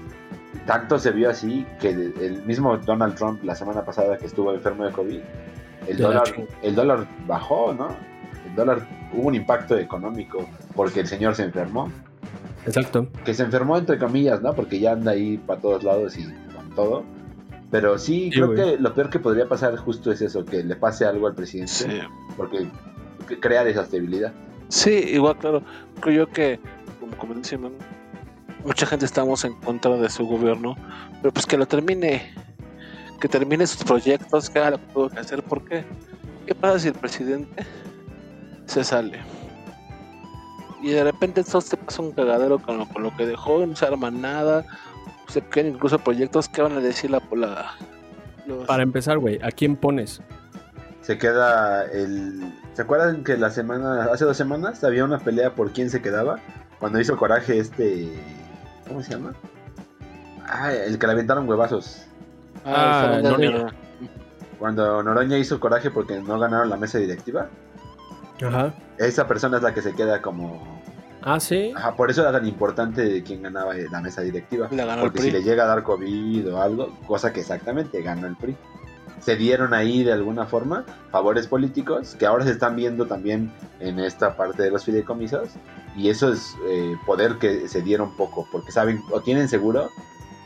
[0.69, 4.85] Tanto se vio así que el mismo Donald Trump la semana pasada que estuvo enfermo
[4.85, 5.21] de COVID,
[5.87, 6.25] el De dólar,
[6.63, 7.89] el dólar bajó, ¿no?
[8.47, 11.91] El dólar hubo un impacto económico porque el señor se enfermó.
[12.67, 13.07] Exacto.
[13.25, 14.53] Que se enfermó entre comillas, ¿no?
[14.53, 17.03] Porque ya anda ahí para todos lados y con todo.
[17.71, 18.59] Pero sí, Sí, creo güey.
[18.77, 21.73] que lo peor que podría pasar justo es eso, que le pase algo al presidente,
[21.73, 21.87] Sí.
[22.37, 22.67] porque
[23.27, 24.35] que crea desestabilidad.
[24.69, 25.63] Sí, igual, claro.
[26.01, 26.61] Creo yo que,
[27.01, 27.77] como, como dice Manu,
[28.65, 30.77] mucha gente estamos en contra de su gobierno,
[31.23, 32.33] pero pues que lo termine,
[33.21, 35.85] que termine sus proyectos, que haga lo que tuvo que hacer, ¿por qué?
[36.47, 37.65] ¿Qué pasa si el presidente
[38.67, 39.21] se sale?
[40.83, 43.75] Y de repente esto te pasa un cagadero con lo, con lo que dejó, no
[43.75, 44.65] se arma nada,
[45.29, 47.73] se quedan incluso proyectos que van a decir la, la
[48.47, 50.23] los- Para empezar, güey, ¿a quién pones?
[51.03, 52.53] Se queda el.
[52.75, 56.39] ¿Se acuerdan que la semana, hace dos semanas había una pelea por quién se quedaba?
[56.79, 58.09] Cuando hizo coraje este.
[58.89, 59.35] ¿Cómo se llama?
[60.47, 62.07] Ah, el que le aventaron huevazos.
[62.65, 63.21] Ah.
[63.23, 63.73] Noriega.
[64.59, 67.49] Cuando Noroña hizo coraje porque no ganaron la mesa directiva.
[68.45, 68.75] Ajá.
[68.97, 70.81] Esa persona es la que se queda como.
[71.23, 71.73] Ah, sí.
[71.77, 74.69] Ajá, por eso era tan importante quién ganaba la mesa directiva.
[74.71, 78.01] La ganó el Porque si le llega a dar COVID o algo, cosa que exactamente
[78.03, 78.57] ganó el PRI.
[79.21, 83.99] Se dieron ahí de alguna forma favores políticos que ahora se están viendo también en
[83.99, 85.51] esta parte de los fideicomisos.
[85.97, 89.91] Y eso es eh, poder que se dieron poco, porque saben o tienen seguro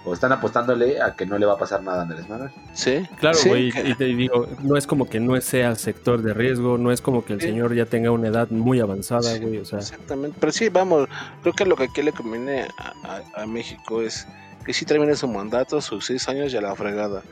[0.05, 2.51] o están apostándole a que no le va a pasar nada a Andrés Manuel.
[2.75, 6.23] Sí, Claro, sí, güey, que- y te digo, no es como que no sea sector
[6.23, 7.47] de riesgo, no es como que el Sí.
[7.49, 11.09] señor ya tenga una edad muy avanzada, Sí, güey, o sea, Exactamente, pero sí, vamos,
[11.43, 12.93] creo que lo que aquí le conviene a,
[13.37, 14.27] a- a México es
[14.65, 17.23] que sí termine su mandato, sus seis años y a la fregada,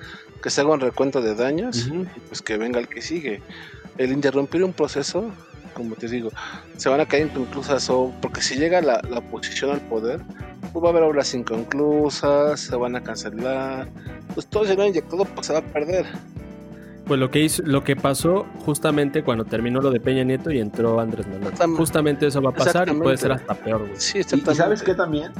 [0.43, 2.03] que se haga un recuento de daños Ujú.
[2.17, 3.43] y pues que venga el que sigue.
[3.99, 5.31] El interrumpir un proceso,
[5.75, 6.31] como te digo,
[6.77, 10.21] se van a caer inconclusas o porque si llega la, la oposición al poder,
[10.73, 13.89] pues va a haber obras inconclusas, se van a cancelar,
[14.35, 16.07] pues todo ese dinero inyectado pues se va a perder.
[17.07, 20.61] pues lo que hizo, lo que pasó justamente cuando terminó lo de Peña Nieto y
[20.61, 21.53] entró Andrés Manuel.
[21.77, 23.93] Justamente eso va a pasar y puede ser hasta peor, güey.
[23.97, 25.33] Sí, Y, y sabes qué también,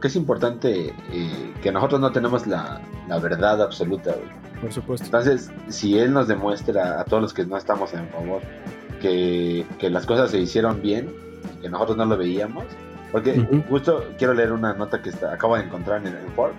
[0.00, 4.60] que es importante eh, que nosotros no tenemos la, la verdad absoluta, güey.
[4.60, 5.06] Por supuesto.
[5.06, 8.42] Entonces, si él nos demuestra a todos los que no estamos en favor
[9.00, 11.10] que, que las cosas se hicieron bien
[11.58, 12.64] y que nosotros no lo veíamos,
[13.10, 13.62] porque Ujú.
[13.70, 16.56] justo quiero leer una nota que está, acabo de encontrar en, en Forbes,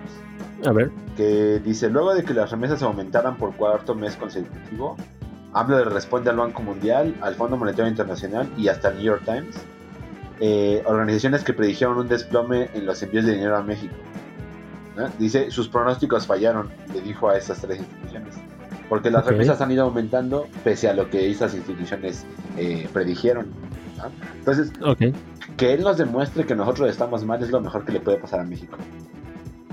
[0.66, 0.90] A ver.
[1.16, 4.96] que dice, luego de que las remesas aumentaran por cuarto mes consecutivo,
[5.54, 9.54] AMLO responde al Banco Mundial, al Fondo Monetario Internacional y hasta el New York Times,
[10.40, 13.94] eh, organizaciones que predijeron un desplome en los envíos de dinero a México.
[14.96, 15.08] ¿no?
[15.18, 18.34] Dice, sus pronósticos fallaron, le dijo a estas tres instituciones,
[18.88, 19.30] porque las Ok.
[19.30, 23.46] remesas han ido aumentando pese a lo que esas instituciones eh, predijeron.
[23.96, 24.04] ¿no?
[24.38, 24.72] Entonces,
[25.56, 28.40] que él nos demuestre que nosotros estamos mal es lo mejor que le puede pasar
[28.40, 28.76] a México.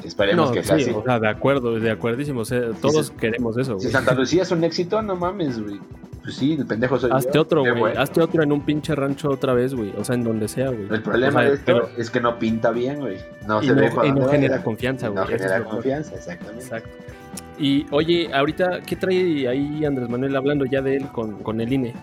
[0.04, 0.92] Esperemos No, que sea sí, así.
[0.92, 2.42] o sea, de acuerdo, de acuerdísimo.
[2.42, 3.90] o sea, todos queremos eso, Si.
[3.90, 5.80] Santa Lucía es un éxito, no mames, güey.
[6.22, 7.42] Pues sí, el pendejo soy Hazte yo.
[7.42, 7.74] otro, güey.
[7.80, 8.00] bueno.
[8.02, 9.94] Hazte otro en un pinche rancho otra vez, güey.
[9.98, 10.88] O sea, en donde sea, güey.
[10.92, 13.18] El problema O sea, de esto pero- es que no pinta bien, güey.
[13.48, 15.24] No y se no, ve y no genera confianza, güey.
[15.26, 16.64] No es genera confianza, exactamente.
[16.64, 16.90] Exacto.
[17.58, 21.72] Y oye, ahorita, ¿qué trae ahí Andrés Manuel hablando ya de él con, con el
[21.74, 21.94] INE?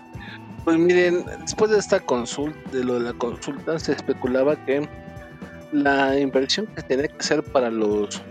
[0.65, 4.87] Pues miren, después de esta consulta, de lo de la consulta, se especulaba que
[5.71, 8.21] la inversión que tenía que hacer para los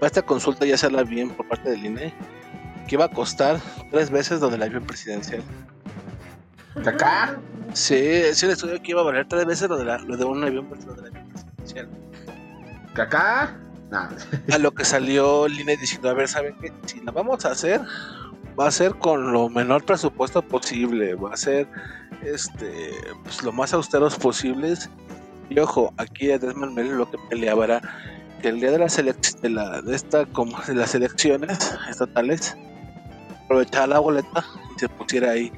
[0.00, 2.12] para esta consulta ya hacerla bien por parte del INE,
[2.86, 3.58] que iba a costar
[3.90, 5.42] tres veces lo del avión presidencial.
[6.82, 7.38] ¿Cacá?
[7.72, 10.24] Sí, sí, el estudio que iba a valer tres veces lo de, la- lo de
[10.24, 11.88] un avión, presidencial.
[12.94, 13.56] ¿Cacá?
[13.90, 14.08] Nah.
[14.52, 16.72] A lo que salió el INE diciendo, a ver, ¿saben qué?
[16.86, 17.80] Si la vamos a hacer,
[18.58, 21.68] va a ser con lo menor presupuesto posible, va a ser
[22.22, 22.90] este
[23.22, 24.90] pues lo más austeros posibles.
[25.50, 27.80] Y ojo, aquí Andrés Manuel lo que peleaba era
[28.40, 32.56] que el día de la de la de esta como de las elecciones estatales
[33.44, 34.44] aprovechara la boleta
[34.76, 35.52] y se pusiera ahí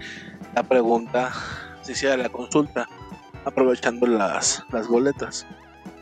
[0.54, 1.32] la pregunta,
[1.82, 2.88] se hiciera la consulta
[3.44, 5.46] aprovechando las, las boletas.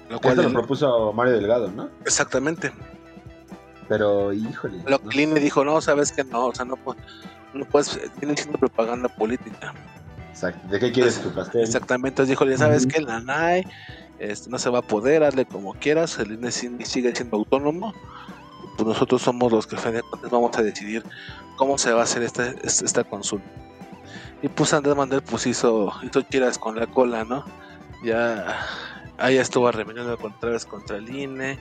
[0.09, 1.89] Lo cual lo propuso Mario Delgado, ¿no?
[2.05, 2.73] exactamente.
[3.89, 4.79] Pero, híjole.
[4.87, 6.97] Lo no que Line dijo, no, sabes que no, o sea, no, pu-
[7.53, 9.75] no puedes, tiene siendo propaganda política.
[10.35, 10.67] Exacto.
[10.69, 11.63] ¿De qué quieres tu pastel?
[11.63, 12.93] Exactamente, entonces dijo, ya sabes Ujú.
[12.93, 13.65] que la NAE
[14.19, 17.95] este, no se va a poder, hazle como quieras, el INE sigue siendo autónomo,
[18.77, 19.77] pues nosotros somos los que
[20.29, 21.05] vamos a decidir
[21.55, 23.47] cómo se va a hacer esta, consulta.
[24.43, 27.45] Y pues Andrés Manuel pues hizo, hizo tiras con la cola, ¿no?
[28.03, 28.59] Ya,
[29.17, 31.61] ahí estuvo otra vez contra el INE,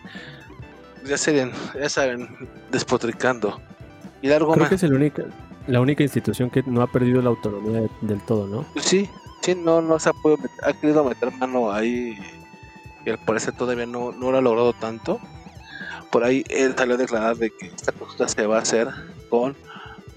[1.05, 2.27] ya saben, ya saben,
[2.71, 3.62] despotricando.
[4.23, 4.69] Y largo Creo más.
[4.69, 5.25] que es el única,
[5.67, 8.65] la única institución que no ha perdido la autonomía de- del todo, ¿no?
[8.82, 9.10] Sí,
[9.41, 12.17] sí, no, no se ha podido meter- ha querido meter mano ahí
[13.06, 15.19] y al parecer todavía no, no lo ha logrado tanto.
[16.12, 18.88] Por ahí él salió a declarar de que esta consulta se va a hacer
[19.30, 19.56] con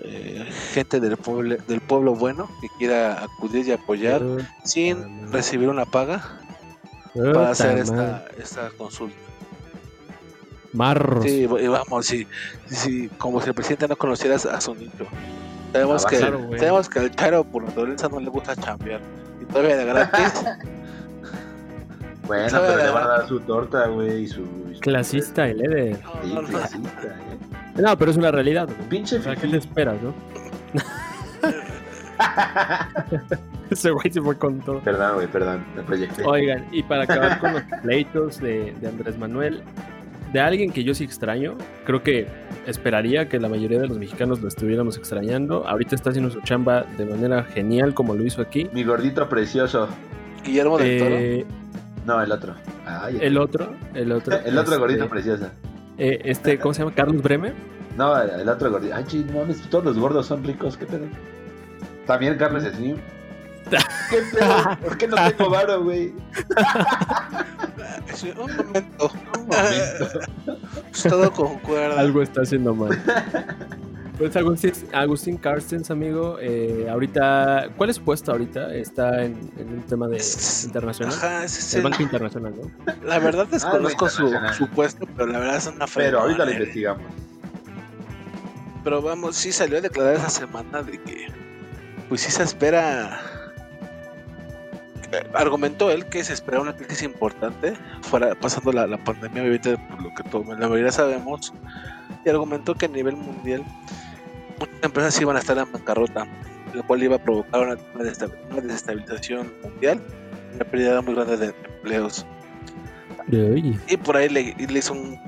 [0.05, 4.23] eh, gente del pueblo, del pueblo bueno que quiera acudir y apoyar
[4.63, 6.23] sin recibir una paga
[7.33, 9.17] para hacer esta, esta consulta.
[10.77, 11.25] Marros.
[11.25, 12.27] Sí, y vamos, sí,
[12.67, 15.07] sí, como si el presidente no conociera a su nicho.
[15.73, 16.59] Sabemos Ah, que, claro, güey.
[16.61, 19.01] sabemos que al Charo por naturaleza no le gusta chambear.
[19.43, 20.45] Y todavía de gratis.
[22.27, 24.41] Bueno, pero le va a dar su torta, güey, y su...
[24.73, 25.97] y su- Clasista el Eder.
[26.25, 27.81] Sí, No, clasista, eh.
[27.81, 28.67] No, pero es una realidad.
[28.67, 28.89] güey.
[28.89, 30.13] Pinche sea, ¿qué te esperas, no?
[33.71, 34.81] Ese güey se fue con todo.
[34.81, 36.25] Perdón, güey, perdón, me proyecté.
[36.25, 39.63] Oigan, y para acabar con los pleitos de, de Andrés Manuel,
[40.37, 42.27] de alguien que yo sí extraño, creo que
[42.67, 45.67] esperaría que la mayoría de los mexicanos lo estuviéramos extrañando.
[45.67, 48.69] Ahorita está haciendo su chamba de manera genial como lo hizo aquí.
[48.75, 49.89] Mi gordito precioso.
[50.45, 51.15] Guillermo del Toro.
[51.17, 51.47] Eh,
[52.05, 52.55] No, el otro.
[52.85, 54.37] Ay, el otro, el otro.
[54.45, 55.47] el otro este, gordito precioso.
[55.97, 56.95] eh, este, ¿cómo se llama?
[56.95, 57.55] Carlos Bremer.
[57.97, 58.95] No, el, otro gordito.
[58.95, 61.07] Ay, ching, no mames, todos los gordos son ricos, ¿qué pedo?
[62.07, 62.99] También Carlos Slim.
[64.11, 64.77] ¿Qué pedo?
[64.83, 66.13] ¿Por qué no tengo varo, güey?
[68.15, 69.11] Sí, un momento.
[69.39, 70.21] Un momento.
[71.09, 72.01] Todo concuerda.
[72.01, 73.01] Algo está haciendo mal.
[74.19, 78.75] Pues Agustín, Agustín Carstens, amigo, eh, ahorita, ¿cuál es su puesto ahorita?
[78.75, 80.19] Está en, en un tema de
[80.65, 81.15] internacional.
[81.15, 82.95] Ajá, ese es El el- Banco Internacional, ¿no?
[83.07, 84.55] La verdad desconozco su, internacional.
[84.55, 86.55] su puesto, pero la verdad es una Pero ahorita lo ¿eh?
[86.55, 87.05] investigamos.
[88.85, 91.27] Pero vamos, sí salió a declarar esa semana de que,
[92.09, 93.21] pues sí se espera.
[95.35, 100.03] Argumentó él que se espera una crisis importante, fuera pasando la, la pandemia, obviamente, por
[100.03, 101.53] lo que todo, la mayoría sabemos.
[102.25, 103.65] Y argumentó que a nivel mundial
[104.59, 106.27] muchas empresas iban a estar en bancarrota,
[106.75, 110.01] lo cual iba a provocar una, una desesta- una desestabilización mundial
[110.55, 112.27] una pérdida muy grande de empleos.
[113.89, 115.19] Y por ahí le, le hizo un,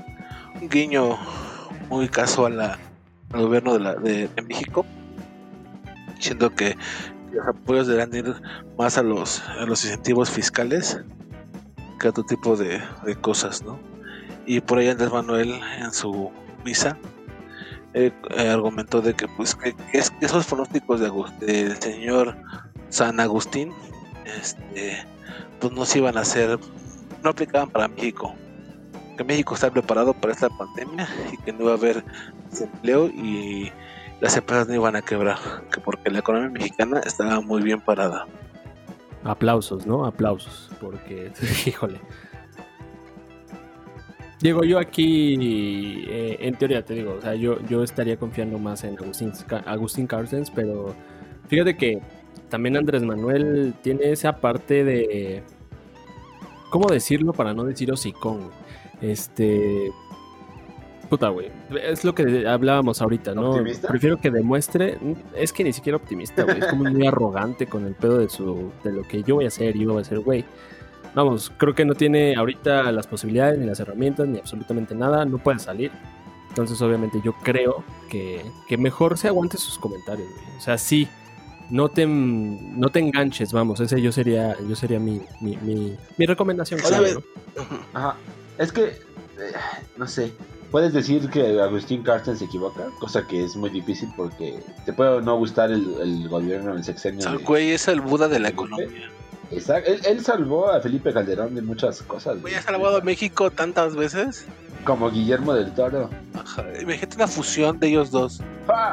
[0.59, 1.17] un guiño
[1.89, 2.77] muy casual a-
[3.33, 4.85] al gobierno de, la, de, de México,
[6.15, 6.75] diciendo que
[7.31, 8.33] los apoyos deberán ir
[8.77, 10.99] más a los, a los incentivos fiscales
[11.99, 13.79] que a otro tipo de, de cosas, ¿no?
[14.45, 16.31] Y por ahí Andrés Manuel en su
[16.65, 16.97] misa
[17.93, 21.11] eh, eh, argumentó de que pues que, que es- que esos pronósticos de
[21.45, 22.35] del señor
[22.89, 23.71] San Agustín
[24.25, 24.97] este
[25.59, 26.57] pues no se iban a hacer
[27.23, 28.33] no aplicaban para México
[29.17, 32.03] que México está preparado para esta pandemia y que no iba a haber
[32.49, 33.71] desempleo y
[34.21, 35.37] las empresas no iban a quebrar
[35.71, 38.25] que porque la economía mexicana estaba muy bien parada
[39.23, 40.05] aplausos, ¿no?
[40.05, 41.31] Aplausos, porque,
[41.65, 41.99] híjole.
[44.41, 48.85] Diego, yo aquí, eh, en teoría te digo, o sea, yo, yo estaría confiando más
[48.85, 49.33] en Agustín,
[49.65, 50.95] Agustín Carstens, pero
[51.49, 51.99] fíjate que
[52.47, 55.43] también Andrés Manuel tiene esa parte de,
[56.69, 58.49] ¿cómo decirlo para no decir hocicón?
[59.01, 59.91] Este,
[61.09, 61.51] puta, güey,
[61.83, 63.51] es lo que hablábamos ahorita, ¿no?
[63.51, 63.87] ¿Optimista?
[63.87, 64.97] Prefiero que demuestre,
[65.35, 68.71] es que ni siquiera optimista, güey, es como muy arrogante con el pedo de su,
[68.83, 70.45] de lo que yo voy a hacer y yo voy a hacer, güey.
[71.15, 75.39] Vamos, creo que no tiene ahorita las posibilidades, ni las herramientas, ni absolutamente nada, no
[75.39, 75.91] puede salir.
[76.49, 80.57] Entonces, obviamente, yo creo que, que mejor se aguante sus comentarios, güey.
[80.57, 81.07] O sea, sí,
[81.69, 86.25] no te, no te enganches, vamos, ese yo sería, yo sería mi, mi, mi, mi
[86.25, 86.79] recomendación.
[86.79, 87.23] Oye, claro.
[87.93, 88.15] Ajá.
[88.57, 89.53] Es que, eh,
[89.97, 90.33] no sé,
[90.71, 95.21] puedes decir que Agustín Carsten se equivoca, cosa que es muy difícil porque te puede
[95.21, 97.39] no gustar el, el gobierno, el sexenio.
[97.45, 99.09] güey es el Buda de la economía
[99.51, 102.39] Exacto, Él, él salvó a Felipe Calderón de muchas cosas.
[102.41, 104.45] güey ha salvado a México tantas veces
[104.83, 106.09] Como Guillermo del Toro.
[106.35, 108.41] Ajá, imagínate una fusión de ellos dos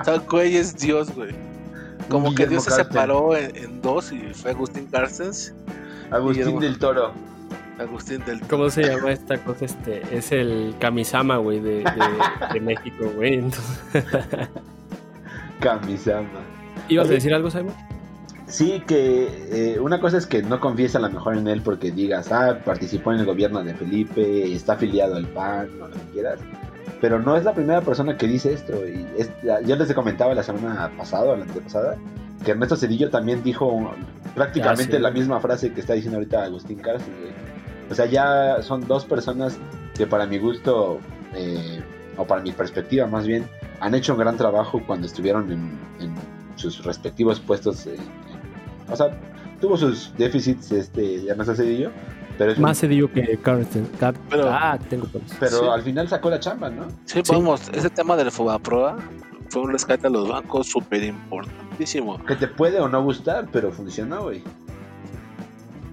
[0.04, 1.34] sea güey es Dios güey
[2.08, 5.52] como que Dios se separó en, en dos y fue Agustín Carstens
[6.10, 6.60] Agustín Guillermo.
[6.60, 7.12] del Toro.
[7.78, 9.64] Agustín del ¿Cómo se llama esta cosa?
[9.66, 11.84] Este, es el Kamisama, güey, de, de,
[12.54, 13.34] de México, güey.
[13.34, 14.04] Entonces,
[15.60, 16.28] Kamisama.
[16.88, 17.74] ¿Ibas a decir algo, Simon?
[18.46, 21.90] Sí, que eh, una cosa es que no confíes a lo mejor en él porque
[21.90, 26.00] digas, ah, participó en el gobierno de Felipe, está afiliado al PAN, o lo que
[26.12, 26.38] quieras.
[27.00, 28.72] Pero no es la primera persona que dice esto.
[28.86, 29.30] Y es-
[29.66, 31.96] yo les comentaba la semana pasada o la antepasada
[32.44, 33.90] que Ernesto Cedillo también dijo
[34.34, 35.02] prácticamente Ah, sí.
[35.02, 37.12] la misma frase que está diciendo ahorita Agustín Carsten.
[37.90, 39.58] O sea, ya son dos personas
[39.96, 40.98] que para mi gusto,
[41.34, 41.82] eh,
[42.16, 43.48] o para mi perspectiva más bien,
[43.80, 46.14] han hecho un gran trabajo cuando estuvieron en, en
[46.56, 47.86] sus respectivos puestos.
[47.86, 49.10] eh, en- o sea,
[49.60, 51.90] tuvo sus déficits este Ernesto Cedillo,
[52.38, 53.86] pero, es un- Más se digo que Carsten.
[54.00, 55.06] Car- Pero- ah, tengo
[55.40, 55.64] pero sí.
[55.70, 56.86] al final sacó la chamba, ¿no?
[57.04, 57.32] Sí, Sí.
[57.32, 58.96] vamos, ese tema del Fobaproa
[59.50, 62.22] fue un rescate a los bancos súper importantísimo.
[62.24, 64.42] Que te puede o no gustar, pero funcionó, güey.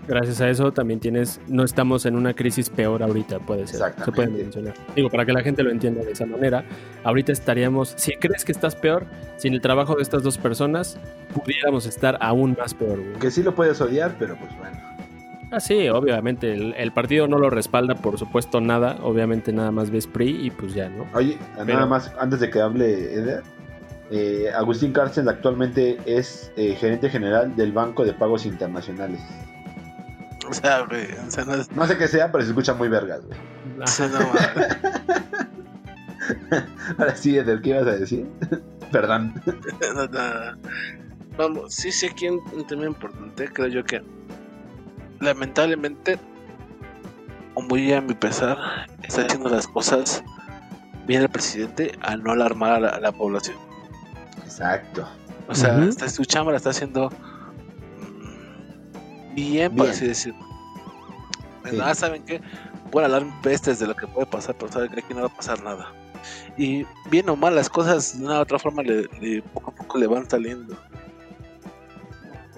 [0.07, 3.93] Gracias a eso también tienes, no estamos en una crisis peor ahorita, puede ser.
[4.03, 4.73] Se puede mencionar.
[4.95, 6.65] Digo, para que la gente lo entienda de esa manera,
[7.05, 9.05] ahorita estaríamos, si crees que estás peor,
[9.37, 10.97] sin el trabajo de estas dos personas,
[11.33, 13.13] pudiéramos estar aún más peor, güey.
[13.19, 14.77] Que sí lo puedes odiar, pero pues bueno.
[15.51, 19.89] Ah, sí, obviamente, el, el partido no lo respalda, por supuesto, nada, obviamente nada más
[19.91, 21.05] ves PRI y pues ya, ¿no?
[21.13, 23.43] Oye, Pero- nada más, antes de que hable Eder,
[24.11, 29.21] eh, Agustín Carsten actualmente es eh, gerente general del Banco de Pagos Internacionales.
[30.49, 31.71] O sea, güey, o sea, no es...
[31.71, 33.39] No sé qué sea, pero se escucha muy vergas, güey.
[33.85, 34.19] sí, no.
[36.97, 38.27] Ahora sí, ¿del qué ibas a decir?
[38.91, 39.33] Perdón.
[39.95, 40.57] No, no.
[41.37, 44.01] Vamos, sí, sí, aquí un, un tema importante, creo yo que
[45.19, 46.19] lamentablemente,
[47.55, 48.57] o muy a mi pesar,
[49.01, 50.23] está haciendo las cosas
[51.07, 53.57] bien el presidente al no alarmar a la, a la población.
[54.43, 55.07] Exacto.
[55.47, 57.09] O sea, está, su chamba la está haciendo
[59.33, 59.95] bien, por Bien.
[59.95, 60.45] así decirlo.
[61.69, 61.75] Sí.
[61.77, 62.41] Nada, ¿saben qué?
[62.91, 65.35] Pueden hablar pestes de lo que puede pasar, pero saben que aquí no va a
[65.35, 65.91] pasar nada.
[66.57, 69.75] Y bien o mal, las cosas de una u otra forma le, le- poco a
[69.75, 70.77] poco le van saliendo.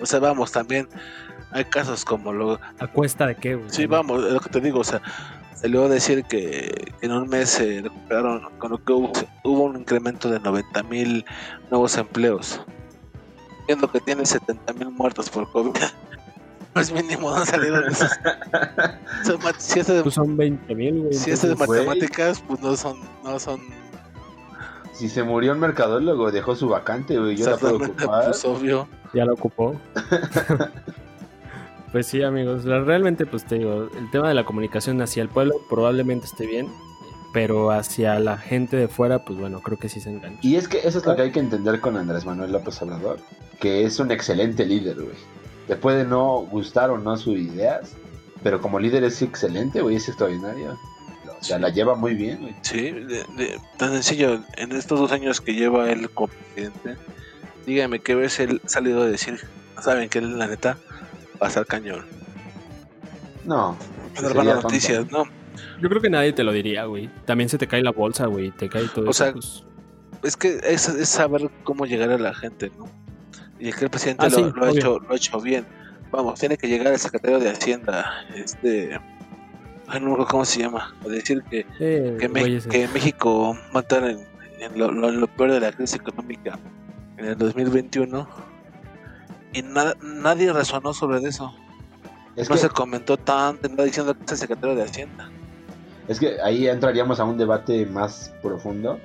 [0.02, 0.88] O sea, vamos, también
[1.52, 2.60] hay casos como lo...
[2.80, 3.70] ¿A cuesta de qué, güey?
[3.70, 5.02] Sí, vamos, es lo que te digo, o sea,
[5.56, 9.78] salió a decir que en un mes se recuperaron, con lo que hubo, hubo un
[9.80, 11.26] incremento de 90 mil
[11.72, 12.60] nuevos empleos.
[13.68, 15.72] Viendo que tiene 70 mil muertos por COVID.
[16.76, 21.14] Pues mínimo no esos mat- si es de, Pues son 20 mil, güey.
[21.14, 23.62] si es de matemáticas, pues no son, no son
[24.92, 27.38] Si se murió un mercadólogo, dejó su vacante, güey.
[27.38, 28.26] Yo la puedo ocupar.
[28.26, 28.90] pues obvio.
[29.14, 29.80] Ya lo ocupó.
[31.94, 32.66] pues sí, amigos.
[32.66, 36.46] la- Realmente, pues te digo, el tema de la comunicación hacia el pueblo probablemente esté
[36.46, 36.68] bien,
[37.34, 40.40] pero hacia la gente de fuera, pues bueno, creo que sí se engancha.
[40.42, 43.20] Y es que eso es lo que hay que entender con Andrés Manuel López Obrador,
[43.62, 45.16] que es un excelente líder, güey.
[45.68, 47.94] Te puede no gustar o no sus ideas,
[48.44, 50.78] pero como líder es excelente, güey, es extraordinario.
[51.40, 51.62] O sea, Sí.
[51.62, 52.56] la lleva muy bien, güey.
[52.62, 56.98] Sí, de- de- tan sencillo, en estos dos años que lleva él como presidente,
[57.66, 59.40] dígame qué vez él ha salido a decir,
[59.82, 60.78] saben que él la neta
[61.42, 62.06] va a ser cañón.
[63.46, 63.76] No.
[64.16, 64.68] Va a dar sería malas tonto.
[64.70, 65.24] noticias, ¿no?
[65.82, 67.10] Yo creo que nadie te lo diría, güey.
[67.26, 68.52] También se te cae la bolsa, güey.
[68.52, 69.64] Te cae todo O eso, sea, pues.
[70.24, 72.88] Es que es, es saber cómo llegar a la gente, ¿no?
[73.66, 75.66] Y es que el presidente Ah, lo, sí, lo ha hecho, lo ha hecho bien.
[76.12, 79.00] Vamos, tiene que llegar el secretario de Hacienda, este...
[80.30, 80.96] ¿Cómo se llama?
[81.04, 84.20] A decir que, Eh, que, Me- México va a estar en,
[84.60, 86.58] en lo, lo- lo peor de la crisis económica
[87.18, 88.28] en el 2021
[89.54, 91.54] y nada, nadie razonó sobre eso.
[92.36, 95.30] Es no que, se comentó tanto, nada diciendo que es el secretario de Hacienda.
[96.08, 99.00] es que ahí entraríamos a un debate más profundo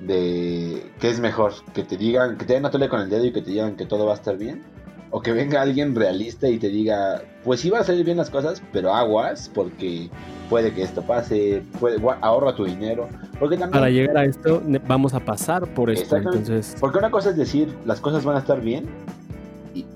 [0.00, 3.24] de qué es mejor, que te digan, que te den a tole con el dedo
[3.24, 4.62] y que te digan que todo va a estar bien,
[5.10, 8.30] o que venga alguien realista y te diga, pues sí va a salir bien las
[8.30, 10.10] cosas, pero aguas, porque
[10.50, 13.08] puede que esto pase, puede, ahorra tu dinero,
[13.38, 16.16] porque también, Para llegar a esto, vamos a pasar por esto.
[16.16, 18.86] Entonces, porque una cosa es decir, las cosas van a estar bien,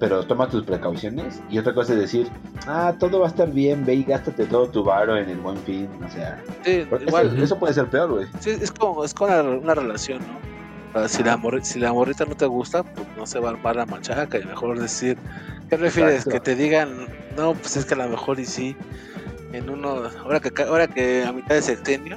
[0.02, 2.28] pero toma tus precauciones, y otra cosa es decir,
[2.66, 5.56] ah, todo va a estar bien, ve y gástate todo tu varo en el buen
[5.58, 8.26] fin, o sea, Sí, igual, eso, eso puede ser peor, güey.
[8.40, 11.08] sí, es como, es como una, una relación, ¿no?
[11.08, 13.86] Si, la si la morrita no te gusta, pues no se va a armar la
[13.86, 15.16] machaca y mejor decir,
[15.70, 16.26] ¿qué prefieres?
[16.26, 16.30] Exacto.
[16.30, 18.74] Que te digan, no, pues es que a lo mejor y sí,
[19.52, 22.16] en uno, ahora que, ahora que a mitad de sexenio,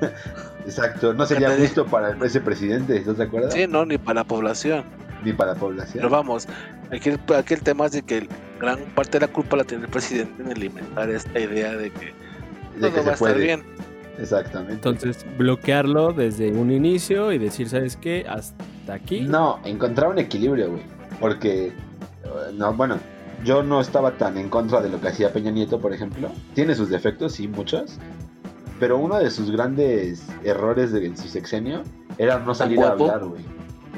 [0.64, 3.50] Exacto, no sería justo para ese presidente, ¿estás de acuerdo?
[3.50, 4.82] sí, no, ni para la población.
[5.26, 5.96] Ni para la población.
[5.96, 6.46] Pero vamos,
[6.92, 8.28] aquí el, aquí el tema es de que
[8.60, 12.06] gran parte de la culpa la tiene el presidente en alimentar esta idea de que
[12.06, 12.12] de
[12.80, 13.62] todo que va a estar bien.
[14.18, 14.72] Exactamente.
[14.72, 18.24] entonces bloquearlo desde un inicio y decir, ¿sabes qué?
[18.28, 19.20] Hasta aquí.
[19.20, 20.82] No, encontrar un equilibrio, güey.
[21.20, 21.72] Porque, eh,
[22.54, 22.98] no, bueno,
[23.44, 26.30] yo no estaba tan en contra de lo que hacía Peña Nieto, por ejemplo.
[26.54, 27.98] Tiene sus defectos, sí, muchos.
[28.80, 31.82] Pero uno de sus grandes errores de en su sexenio
[32.18, 33.42] era no salir a hablar, güey.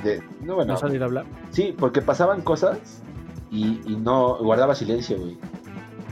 [0.04, 1.26] De- No, bueno, No salir a hablar.
[1.50, 2.78] sí, porque pasaban cosas
[3.50, 5.38] y, y no guardaba silencio, güey.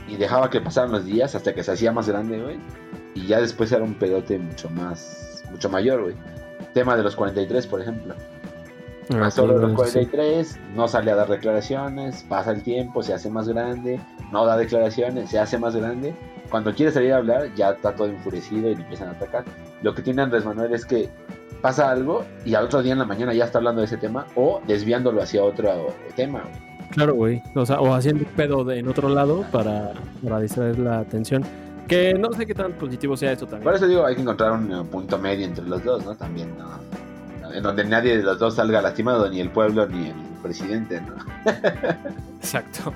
[0.09, 2.59] Y dejaba que pasaran los días hasta que se hacía más grande, güey.
[3.15, 6.15] Y ya después era un pedote mucho más, mucho mayor, güey.
[6.75, 8.15] Tema de los 43, por ejemplo.
[9.11, 9.77] Ah, Pasó de los sí.
[9.77, 14.01] 43, no sale a dar declaraciones, pasa el tiempo, se hace más grande,
[14.33, 16.15] no da declaraciones, se hace más grande.
[16.51, 19.45] Cuando quiere salir a hablar, ya está todo enfurecido y le empiezan a atacar.
[19.83, 21.09] Lo que tiene Andrés Manuel es que
[21.61, 24.27] pasa algo y al otro día en la mañana ya está hablando de ese tema
[24.35, 26.41] o desviándolo hacia otro tema.
[26.41, 26.67] güey.
[26.91, 27.43] Claro, güey.
[27.55, 31.45] O sea, o haciendo un pedo de, en otro lado para, para distraer la atención.
[31.89, 33.65] Que no sé qué tan positivo sea esto también.
[33.65, 36.15] Por eso digo, hay que encontrar un eh, punto medio entre los dos, ¿no?
[36.17, 37.53] También, ¿no?
[37.53, 41.15] En donde nadie de los dos salga lastimado, ni el pueblo ni el presidente, ¿no?
[42.39, 42.93] Exacto.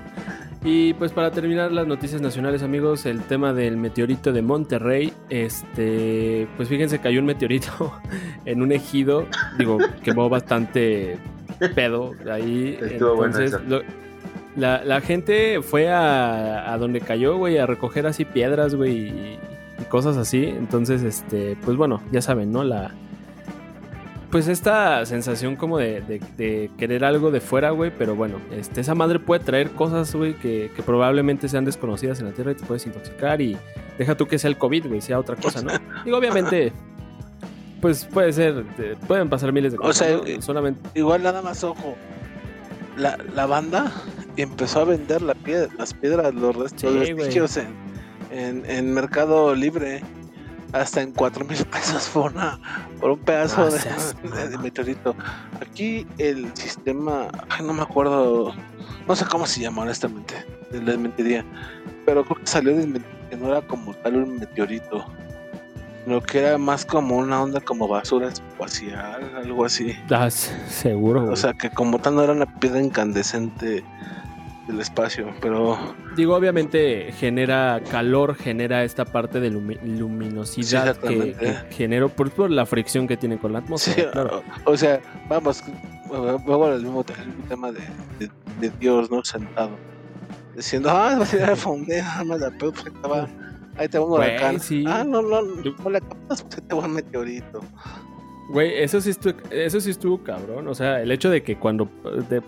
[0.63, 6.47] Y pues para terminar las noticias nacionales, amigos, el tema del meteorito de Monterrey, este,
[6.55, 7.93] pues fíjense, cayó un meteorito
[8.45, 9.25] en un ejido,
[9.57, 11.17] digo, quemó bastante
[11.73, 12.77] pedo ahí.
[12.79, 13.81] Estuvo bueno entonces, lo-
[14.55, 19.39] la, la gente fue a, a donde cayó, güey, a recoger así piedras, güey, y,
[19.81, 20.43] y cosas así.
[20.45, 22.63] Entonces, este, pues bueno, ya saben, ¿no?
[22.63, 22.91] La,
[24.31, 28.81] pues esta sensación como de, de- de querer algo de fuera, güey, pero bueno, este,
[28.81, 32.55] esa madre puede traer cosas, güey, que, que probablemente sean desconocidas en la Tierra y
[32.55, 33.57] te puedes intoxicar y
[33.97, 35.71] deja tú que sea el COVID, güey, sea otra cosa, ¿no?
[36.05, 36.71] Digo, obviamente,
[37.81, 40.25] pues puede ser, eh, pueden pasar miles de O cosas, sea, ¿no?
[40.25, 40.79] eh, solamente...
[40.95, 41.95] Igual nada más ojo.
[42.97, 43.91] La, la banda
[44.37, 47.67] empezó a vender la piedra, las piedras, los restos, Sí, vestigios en,
[48.31, 50.01] en, en Mercado Libre.
[50.73, 52.59] Hasta en cuatro mil pesos por, una,
[52.99, 55.15] por un pedazo Ah, de, seas de- de meteorito.
[55.61, 58.53] Aquí el sistema, ay, no me acuerdo,
[59.07, 60.33] no sé cómo se llama honestamente,
[60.71, 61.45] les mentiría.
[62.05, 65.05] Pero creo que salió de que no era como tal un meteorito.
[66.07, 69.95] Lo que era más como una onda como basura espacial, algo así.
[70.09, 71.33] Ah, seguro, güey.
[71.33, 73.83] O sea, que como tal no era una piedra incandescente
[74.67, 75.77] del espacio, pero
[76.15, 82.29] Digo, obviamente genera calor, genera esta parte de lumi- luminosidad Sí, que, que generó por,
[82.31, 84.11] por la fricción que tiene con la sí, atmósfera.
[84.11, 84.43] claro.
[84.65, 85.63] o, o sea, vamos,
[86.09, 87.03] luego el mismo,
[87.49, 87.79] tema de,
[88.19, 89.23] de- de Dios, ¿no?
[89.23, 89.71] Sentado,
[90.55, 92.75] diciendo, ah, va a tirar a fondear, no la pues
[93.77, 94.59] ahí te va, un huracán.
[94.59, 94.83] sí.
[94.87, 97.61] Ah, no, no, no le captas, pues te va un meteorito.
[98.49, 100.67] Güey, eso sí, estuvo, eso sí estuvo cabrón.
[100.67, 101.89] O sea, el hecho de que cuando
[102.29, 102.41] de-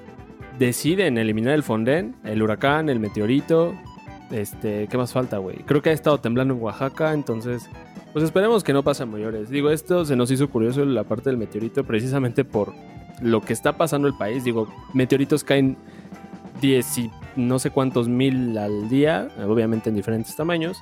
[0.60, 3.74] deciden eliminar el Fonden, el huracán, el meteorito,
[4.32, 5.58] este, ¿qué más falta, güey?
[5.60, 7.70] Creo que ha estado temblando en Oaxaca, entonces,
[8.14, 9.50] pues esperemos que no pase a mayores.
[9.50, 12.74] Digo, esto se nos hizo curioso la parte del meteorito precisamente por
[13.22, 14.44] lo que está pasando el país.
[14.44, 15.78] Digo, meteoritos caen
[16.62, 20.78] 10 y no sé cuántos mil al día, obviamente en diferentes tamaños.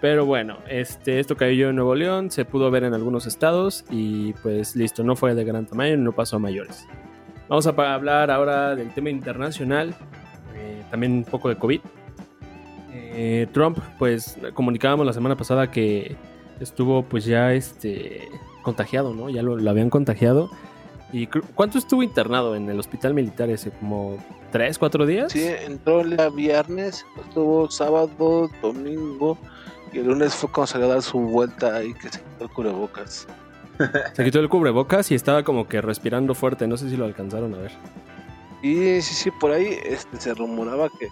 [0.00, 4.32] Pero bueno, este, esto cayó en Nuevo León, se pudo ver en algunos estados y
[4.34, 6.86] pues listo, no fue de gran tamaño, no pasó a mayores.
[7.48, 9.94] Vamos a hablar ahora del tema internacional,
[10.54, 11.80] eh, también un poco de COVID.
[12.92, 16.16] Eh, Trump, pues comunicábamos la semana pasada que
[16.60, 18.28] estuvo pues ya este,
[18.62, 19.30] contagiado, ¿no?
[19.30, 20.50] Ya lo, lo habían contagiado.
[21.10, 23.70] ¿Y cuánto estuvo internado en el hospital militar ese?
[23.70, 24.18] ¿Como
[24.52, 25.32] tres, cuatro días?
[25.32, 29.38] Sí, entró el viernes, estuvo sábado, domingo,
[29.90, 32.50] y el lunes fue cuando salió a dar su vuelta ahí que se quitó el
[32.50, 33.26] cubrebocas.
[34.14, 37.54] Se quitó el cubrebocas y estaba como que respirando fuerte, no sé si lo alcanzaron
[37.54, 37.72] a ver.
[38.62, 41.08] Y sí, sí, por ahí este, se rumoraba que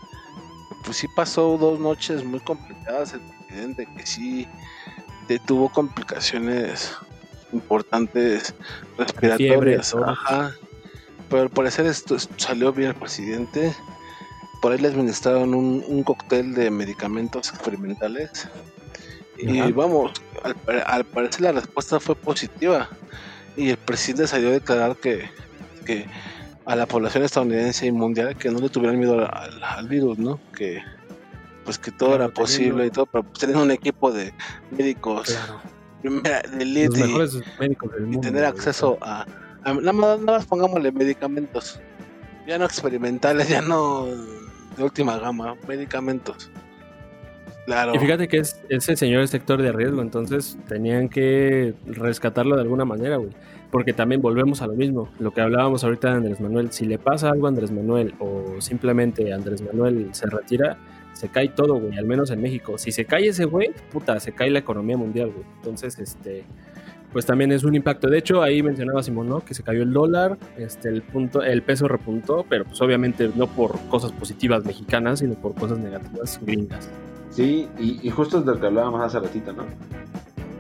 [0.85, 4.49] pues sí pasó dos noches muy complicadas el presidente, que sí
[5.47, 6.97] tuvo complicaciones
[7.53, 8.55] importantes
[8.99, 9.91] respiratorias.
[9.91, 10.09] todo.
[10.09, 10.53] Ajá.
[11.29, 13.75] Pero al parecer esto salió bien el presidente.
[14.63, 18.49] Por ahí le administraron un, un cóctel de medicamentos experimentales.
[19.39, 19.71] Y Ajá.
[19.75, 20.13] vamos,
[20.43, 20.57] al,
[20.87, 22.89] al parecer la respuesta fue positiva.
[23.57, 25.29] Y el presidente salió a declarar que,
[25.85, 26.07] que
[26.65, 30.39] a la población estadounidense y mundial que no le tuvieran miedo al, al- virus, ¿no?
[30.57, 30.83] Que
[31.65, 34.33] pues que todo Claro, era posible teniendo- y todo, pero pues, tener un equipo de
[34.71, 35.61] médicos Claro.
[36.01, 37.03] primera, de elite y-
[37.59, 38.21] médicos del y mundo.
[38.21, 38.53] tener güey.
[38.53, 39.23] acceso a,
[39.65, 41.81] a- nada, más, nada más pongámosle medicamentos
[42.47, 44.07] ya no experimentales ya no
[44.77, 46.51] de última gama medicamentos
[47.95, 52.63] Y fíjate que es, ese señor es sector de riesgo, entonces tenían que rescatarlo de
[52.63, 53.31] alguna manera, güey.
[53.71, 56.71] Porque también volvemos a lo mismo, lo que hablábamos ahorita de Andrés Manuel.
[56.71, 60.79] Si le pasa algo a Andrés Manuel o simplemente Andrés Manuel se retira,
[61.13, 62.79] se cae todo, güey, al menos en México.
[62.79, 65.45] Si se cae ese güey, puta, se cae la economía mundial, güey.
[65.57, 66.45] Entonces, este,
[67.13, 68.09] pues también es un impacto.
[68.09, 69.41] De hecho, ahí mencionaba Simón, ¿no?
[69.41, 73.47] Que se cayó el dólar, este, el punto, el peso repuntó, pero pues obviamente no
[73.47, 76.91] por cosas positivas mexicanas, sino por cosas negativas gringas.
[77.37, 79.65] Sí, y, justo es de lo que hablábamos hace ratito, ¿no?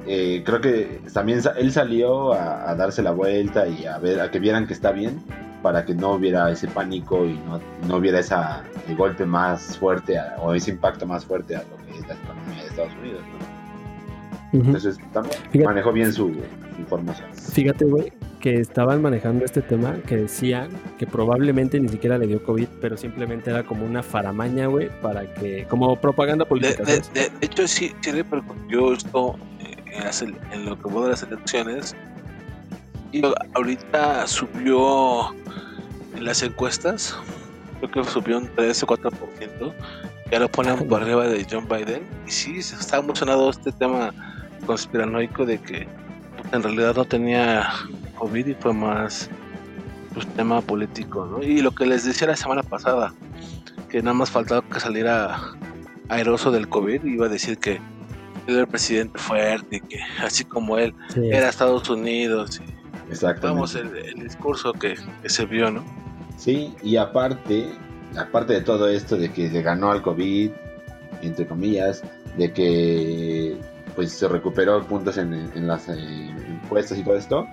[0.06, 4.38] Eh, creo que también él salió a, darse la vuelta y a ver a que
[4.38, 5.24] vieran que está bien
[5.62, 8.62] para que no hubiera ese pánico y no, no hubiera esa,
[8.94, 12.68] golpe más fuerte o ese impacto más fuerte a lo que es la economía de
[12.68, 13.22] Estados Unidos.
[13.22, 13.55] ¿no?
[14.64, 15.64] Entonces también Fíjate.
[15.64, 16.32] manejó bien su
[16.78, 17.26] información.
[17.52, 22.42] Fíjate, güey, que estaban manejando este tema que decían que probablemente ni siquiera le dio
[22.44, 26.84] COVID, pero simplemente era como una faramaña, güey, para que, como propaganda política.
[26.84, 31.02] de- de- de hecho sí, sí repercutió esto eh, en, ele- en lo que fue
[31.04, 31.96] de las elecciones
[33.12, 33.22] y
[33.54, 35.30] ahorita subió
[36.14, 37.16] en las encuestas
[37.90, 39.72] creo que subió un 3 o 4%
[40.30, 44.12] ya lo ponen por arriba de John Biden y sí se está emocionado este tema
[44.64, 45.86] conspiranoico de que
[46.52, 47.68] en realidad no tenía
[48.18, 49.28] COVID y fue más
[50.14, 51.42] pues, tema político ¿no?
[51.42, 53.12] y lo que les decía la semana pasada
[53.88, 55.38] que nada más faltaba que saliera
[56.08, 57.72] airoso del COVID y iba a decir que
[58.46, 61.20] él era el presidente fuerte y que así como él Sí.
[61.30, 63.46] era Estados Unidos y Exactamente.
[63.46, 65.84] vamos el, el discurso que, que se vio no
[66.36, 67.66] Sí, y aparte,
[68.16, 70.50] aparte de todo esto de que le ganó al COVID,
[71.22, 72.02] entre comillas,
[72.36, 73.56] de que
[73.96, 76.30] pues se recuperó puntos en, en las eh,
[76.62, 77.46] encuestas y todo esto,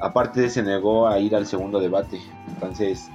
[0.00, 2.18] aparte se negó a ir al segundo debate.
[2.48, 3.08] Entonces,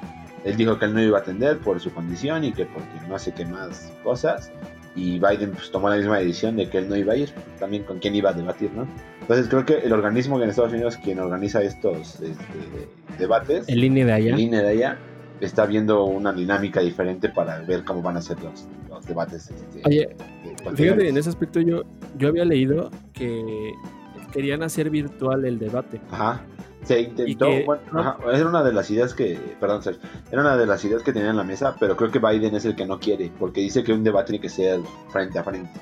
[0.45, 3.19] él dijo que él no iba a atender por su condición y que porque no
[3.19, 4.51] sé qué más cosas.
[4.95, 7.84] Y Biden pues, tomó la misma decisión de que él no iba a ir, también
[7.84, 8.88] con quién iba a debatir, ¿no?
[9.21, 12.88] Entonces creo que el organismo en Estados Unidos, quien organiza estos este,
[13.19, 14.97] debates, el INE de allá, el INE de allá,
[15.41, 19.49] está viendo una dinámica diferente para ver cómo van a ser los, los debates.
[19.49, 20.15] Este, Oye,
[20.75, 21.83] fíjate, en ese aspecto yo,
[22.17, 23.73] yo había leído que
[24.31, 26.01] querían hacer virtual el debate.
[26.11, 26.43] Ajá.
[26.83, 30.65] Se intentó, bueno, ajá, era una de las ideas que, perdón, Sergio, era una de
[30.65, 32.97] las ideas que tenían en la mesa, pero creo que Biden es el que no
[32.97, 34.79] quiere, porque dice que un debate tiene que ser
[35.09, 35.81] frente a frente.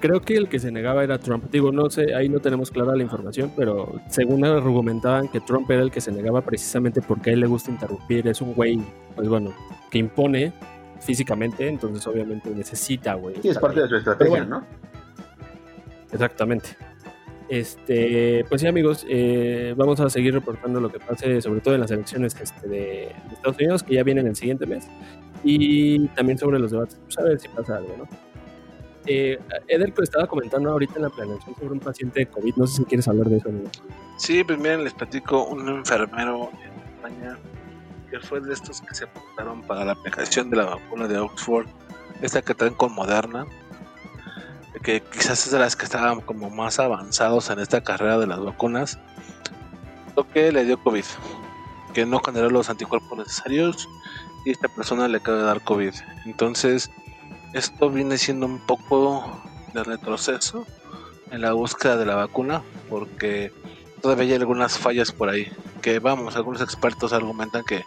[0.00, 1.50] Creo que el que se negaba era Trump.
[1.50, 5.82] Digo, no sé, ahí no tenemos clara la información, pero según argumentaban que Trump era
[5.82, 8.28] el que se negaba precisamente porque a él le gusta interrumpir.
[8.28, 8.78] Es un güey,
[9.14, 9.54] pues bueno,
[9.90, 10.52] que impone
[11.00, 13.36] físicamente, entonces obviamente necesita, güey.
[13.40, 14.64] Sí, es parte de su estrategia, ¿no?
[16.12, 16.76] Exactamente.
[17.48, 21.80] Este, pues sí, amigos, eh, vamos a seguir reportando lo que pase, sobre todo en
[21.80, 24.88] las elecciones este, de, Estados Unidos, que ya vienen el siguiente mes,
[25.44, 28.25] y también sobre los debates, pues a ver si pasa algo, ¿no?
[29.06, 29.38] Eh,
[29.68, 32.84] Ederco estaba comentando ahorita en la planeación sobre un paciente de COVID, no sé si
[32.84, 33.48] quieres hablar de eso.
[33.48, 33.70] Amigo.
[34.16, 37.38] Sí, pues miren, les platico un enfermero en España
[38.10, 41.66] que fue de estos que se apuntaron para la aplicación de la vacuna de Oxford,
[42.22, 43.46] esta que traen con Moderna,
[44.82, 48.40] que quizás es de las que estaban como más avanzados en esta carrera de las
[48.40, 48.98] vacunas,
[50.16, 51.04] lo que le dio COVID,
[51.92, 53.88] que no generó los anticuerpos necesarios
[54.44, 55.92] y esta persona le acaba de dar COVID.
[56.24, 56.90] Entonces,
[57.52, 59.42] esto viene siendo un poco
[59.72, 60.66] de retroceso
[61.30, 63.52] en la búsqueda de la vacuna, porque
[64.00, 65.50] todavía hay algunas fallas por ahí.
[65.82, 67.84] Que vamos, algunos expertos argumentan que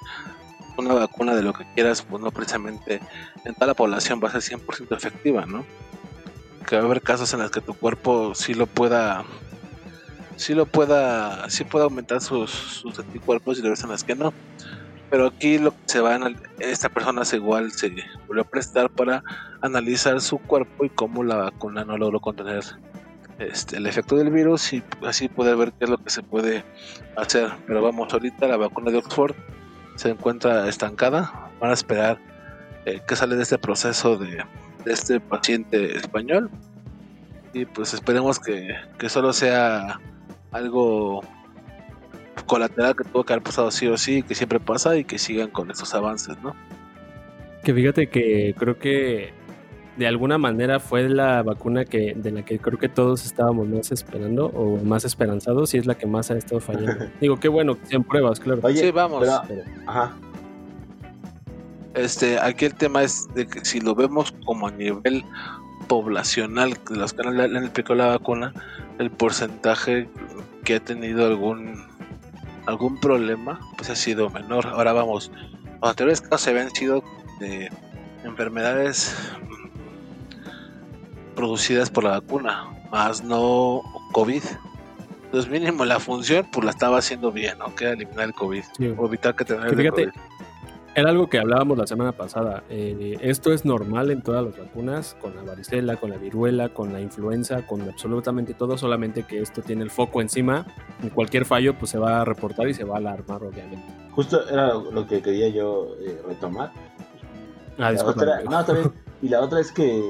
[0.77, 3.01] una vacuna de lo que quieras, pues no precisamente
[3.45, 5.65] en toda la población va a ser 100% efectiva, ¿no?
[6.67, 9.23] Que va a haber casos en los que tu cuerpo sí lo pueda,
[10.35, 14.33] sí lo pueda, sí pueda aumentar sus, anticuerpos y de veces en las que no.
[15.09, 17.91] Pero aquí lo que se va a esta persona se igual se
[18.27, 19.23] volvió a prestar para
[19.61, 22.63] analizar su cuerpo y cómo la vacuna no logró contener
[23.39, 26.63] este, el efecto del virus y así poder ver qué es lo que se puede
[27.15, 27.49] hacer.
[27.65, 29.35] Pero vamos, ahorita la vacuna de Oxford
[29.95, 31.49] se encuentra estancada.
[31.59, 32.19] Van a esperar
[32.85, 34.43] eh, que sale de este proceso de,
[34.83, 36.49] de, este paciente español.
[37.53, 39.99] Y pues esperemos que, que solo sea
[40.51, 41.21] algo
[42.43, 45.49] colateral que tuvo que haber pasado sí o sí, que siempre pasa y que sigan
[45.49, 46.55] con estos avances, ¿no?
[47.63, 49.33] Que fíjate que creo que
[49.97, 53.91] de alguna manera fue la vacuna que de la que creo que todos estábamos más
[53.91, 57.05] esperando o más esperanzados y es la que más ha estado fallando.
[57.21, 58.61] Digo, qué bueno que sean pruebas, claro.
[58.63, 59.27] Oye, sí, vamos.
[59.47, 60.13] Pero, ajá.
[61.95, 65.25] Este, aquí el tema es de que si lo vemos como a nivel
[65.89, 68.53] poblacional, los que le han explicado la vacuna,
[68.99, 70.07] el porcentaje
[70.63, 71.88] que ha tenido algún
[72.69, 74.67] algún problema, pues ha sido menor.
[74.67, 75.31] Ahora vamos,
[75.81, 77.03] los anteriores casos se habían sido
[77.39, 77.69] de
[78.23, 79.15] enfermedades
[81.35, 84.43] producidas por la vacuna, más no COVID.
[85.25, 87.75] Entonces mínimo la función pues la estaba haciendo bien, ¿no?
[87.75, 88.63] Que eliminar el COVID,
[88.97, 90.09] o evitar que tenga el COVID.
[90.99, 92.63] Era algo que hablábamos la semana pasada.
[92.69, 96.91] Eh, esto es normal en todas las vacunas, con la varicela, con la viruela, con
[96.91, 100.65] la influenza, con absolutamente todo, solamente que esto tiene el foco encima.
[101.01, 103.85] En cualquier fallo, pues se va a reportar y se va a alarmar, obviamente.
[104.11, 106.73] Justo era lo que quería yo eh, retomar.
[107.77, 108.65] Ah, la otra, no.
[109.21, 110.03] Y la otra es que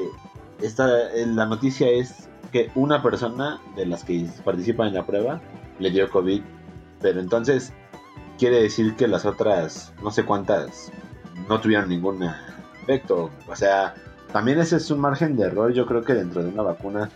[0.60, 5.40] esta, la noticia es que una persona de las que participan en la prueba
[5.78, 6.42] le dio COVID.
[7.00, 7.74] Pero entonces,
[8.40, 10.92] quiere decir que las otras, no sé cuántas,
[11.48, 12.28] no tuvieron ningún
[12.82, 13.30] efecto.
[13.48, 13.94] O sea,
[14.32, 17.10] también ese es un margen de error, yo creo que dentro de una vacuna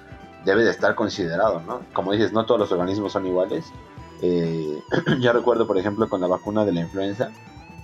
[0.46, 1.82] debe de estar considerado, ¿no?
[1.94, 3.66] Como dices, no todos los organismos son iguales.
[4.22, 4.78] Eh,
[5.22, 7.32] yo recuerdo, por ejemplo, con la vacuna de la influenza,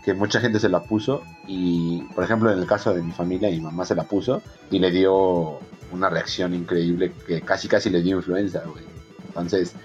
[0.03, 3.49] que mucha gente se la puso y, por ejemplo, en el caso de mi familia,
[3.49, 5.59] mi mamá se la puso y le dio
[5.91, 8.83] una reacción increíble que casi casi le dio influenza, güey.
[9.27, 9.75] Entonces,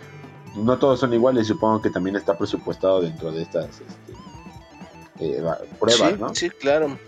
[0.57, 5.43] no todos son iguales, supongo que también está presupuestado dentro de estas este, eh,
[5.79, 6.35] pruebas, sí, ¿no?
[6.35, 6.99] Sí, claro.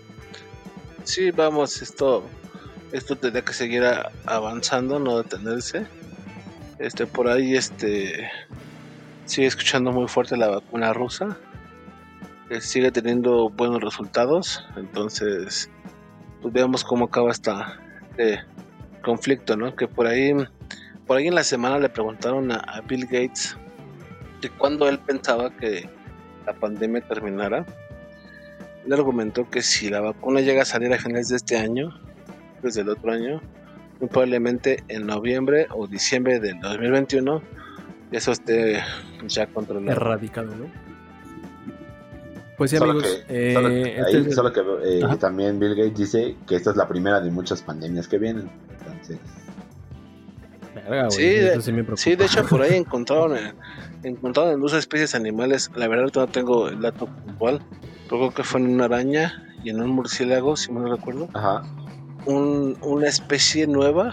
[1.03, 2.23] Sí, vamos, esto
[2.91, 3.83] esto tendría que seguir
[4.25, 5.85] avanzando, no detenerse.
[6.79, 8.29] Este por ahí este
[9.25, 11.37] sigue escuchando muy fuerte la vacuna rusa.
[12.49, 15.69] Eh, sigue teniendo buenos resultados, entonces
[16.41, 17.77] pues veamos cómo acaba esta
[18.11, 18.41] este
[19.03, 19.75] conflicto, ¿no?
[19.75, 20.33] Que por ahí
[21.07, 23.57] por ahí en la semana le preguntaron a, Bill Gates
[24.41, 25.89] de cuándo él pensaba que
[26.45, 27.65] la pandemia terminara.
[28.85, 31.89] Él argumentó que si la vacuna llega a salir a finales de este año,
[32.61, 33.41] desde el otro año,
[33.99, 37.41] muy probablemente en noviembre o diciembre del 2021
[38.11, 38.81] eso esté
[39.19, 39.91] pues, ya controlado.
[39.91, 40.65] Erradicado, ¿no?
[42.57, 43.23] Pues sí, Solo amigos.
[43.27, 46.55] que, solo que- eh, ahí- este es- solo que eh, también Bill Gates dice que
[46.55, 48.49] esta es la primera de muchas pandemias que vienen.
[48.79, 49.19] Entonces,
[50.83, 52.01] Verga, güey, Sí, de- sí me preocupa.
[52.01, 53.53] Sí, de hecho por ahí encontraron, eh,
[54.03, 55.71] encontraron en dos especies animales.
[55.75, 57.61] La verdad no tengo el dato puntual,
[58.09, 61.29] pero creo que fue en una araña y en un murciélago, si mal no recuerdo,
[61.33, 61.63] ajá.
[62.25, 64.11] un- una especie nueva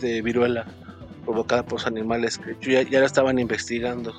[0.00, 0.66] de viruela
[1.24, 4.12] provocada por los animales que ya, ya la estaban investigando.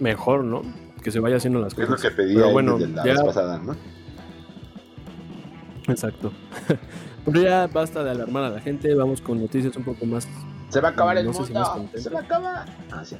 [0.00, 0.62] Mejor, ¿no?
[1.02, 2.02] Que se vaya haciendo las Es lo cosas.
[2.10, 3.76] que pedía Pero bueno, desde la ya- vez pasada, ¿no?
[5.88, 6.32] Exacto.
[7.24, 8.94] Pero ya basta de alarmar a la gente.
[8.94, 10.28] Vamos con noticias un poco más.
[10.68, 11.90] Se va a acabar el No más mundo.
[11.94, 12.66] Se va a acabar.
[12.90, 13.16] Ah, sí.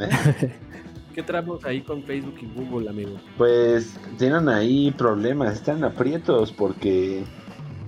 [0.00, 0.52] ¿Eh?
[1.14, 3.18] ¿Qué traemos ahí con Facebook y Google, amigo?
[3.38, 7.24] Pues tienen ahí problemas, están aprietos porque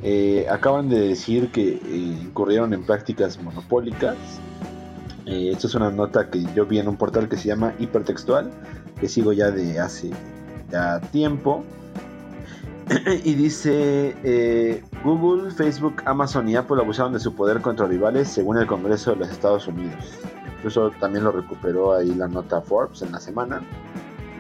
[0.03, 1.81] eh, acaban de decir que eh,
[2.23, 4.17] incurrieron en prácticas monopólicas.
[5.27, 8.51] Eh, esto es una nota que yo vi en un portal que se llama Hipertextual,
[8.99, 10.11] que sigo ya de hace
[10.71, 11.65] ya tiempo.
[13.25, 18.59] y dice, eh, Google, Facebook, Amazon y Apple abusaron de su poder contra rivales según
[18.59, 20.19] el Congreso de los Estados Unidos.
[20.57, 23.63] Incluso también lo recuperó ahí la nota Forbes en la semana.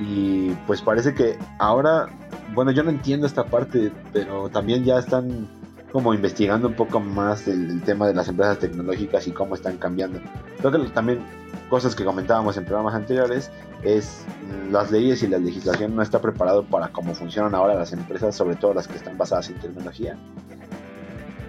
[0.00, 2.08] Y pues parece que ahora,
[2.54, 5.48] bueno, yo no entiendo esta parte, pero también ya están
[5.92, 9.78] como investigando un poco más el, el tema de las empresas tecnológicas y cómo están
[9.78, 10.20] cambiando.
[10.58, 11.20] Creo que también
[11.68, 13.50] cosas que comentábamos en programas anteriores
[13.82, 14.24] es
[14.70, 18.56] las leyes y la legislación no está preparado para cómo funcionan ahora las empresas, sobre
[18.56, 20.16] todo las que están basadas en tecnología.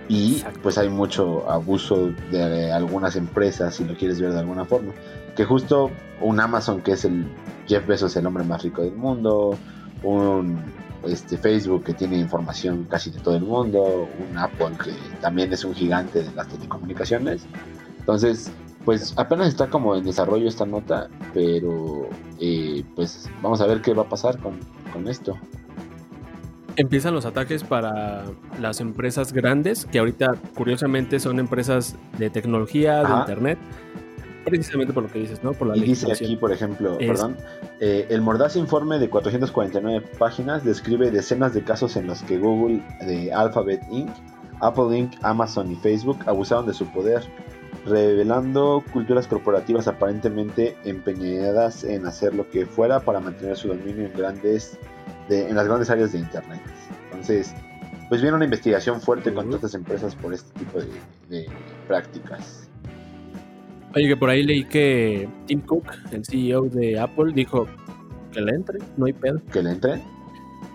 [0.08, 4.92] Y pues hay mucho abuso de algunas empresas, si lo quieres ver de alguna forma.
[5.36, 7.28] Que justo un Amazon, que es el
[7.68, 9.56] Jeff Bezos, el hombre más rico del mundo,
[10.02, 10.60] un
[11.06, 14.92] este, Facebook que tiene información casi de todo el mundo, un Apple que
[15.22, 17.46] también es un gigante de las telecomunicaciones.
[18.00, 18.52] Entonces,
[18.90, 22.10] pues apenas está como en desarrollo esta nota, pero
[22.40, 24.54] eh, pues vamos a ver qué va a pasar con,
[24.92, 25.38] con esto.
[26.76, 28.26] Empiezan los ataques para
[28.60, 33.60] las empresas grandes, que ahorita curiosamente son empresas de tecnología, de internet,
[34.46, 35.54] precisamente por lo que dices, ¿no?
[35.54, 37.38] Por la Y dice aquí, por ejemplo, Es- perdón,
[37.80, 42.82] eh, el mordaz informe de 449 páginas describe decenas de casos en los que Google,
[43.06, 44.10] de Alphabet Inc.,
[44.62, 47.22] Apple Inc., Amazon y Facebook abusaron de su poder,
[47.90, 54.14] revelando culturas corporativas aparentemente empeñadas en hacer lo que fuera para mantener su dominio en
[54.14, 54.78] grandes,
[55.28, 56.62] de- en las grandes áreas de Internet.
[57.06, 57.54] Entonces,
[58.08, 60.88] pues viene una investigación fuerte contra estas empresas por este tipo de,
[61.30, 61.46] de
[61.88, 62.70] prácticas.
[63.96, 67.68] Oye, que por ahí leí que Tim Cook, el CEO de Apple, dijo
[68.32, 69.42] que le entre, no hay pedo.
[69.52, 70.02] ¿Que le entre?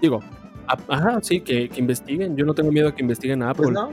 [0.02, 0.20] Digo,
[0.66, 2.36] a- ajá, sí, que, que investiguen.
[2.36, 3.66] Yo no tengo miedo a que investiguen a Apple.
[3.66, 3.92] Pues no,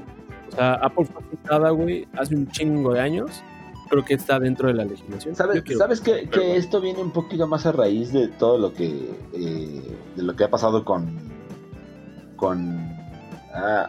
[0.51, 3.43] O sea, Apple fue güey, hace un chingo de años.
[3.89, 5.35] Creo que está dentro de la legislación.
[5.35, 8.57] ¿Sabes, Yo quiero- ¿sabes que, que esto viene un poquito más a raíz de todo
[8.57, 11.17] lo que eh, de lo que ha pasado con
[12.37, 12.89] con
[13.53, 13.87] ah,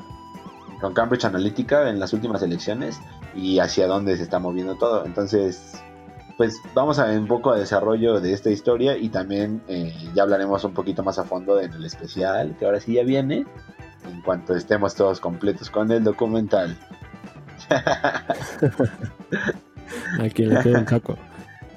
[0.81, 2.99] con Cambridge Analytica en las últimas elecciones
[3.37, 5.05] y hacia dónde se está moviendo todo?
[5.07, 5.81] Entonces,
[6.43, 10.65] pues vamos a un poco a desarrollo de esta historia y también eh, ya hablaremos
[10.65, 13.47] un poquito más a fondo en el especial que ahora sí ya viene
[14.11, 16.77] en cuanto estemos todos completos con el documental.
[20.19, 21.17] A quien le quede un saco.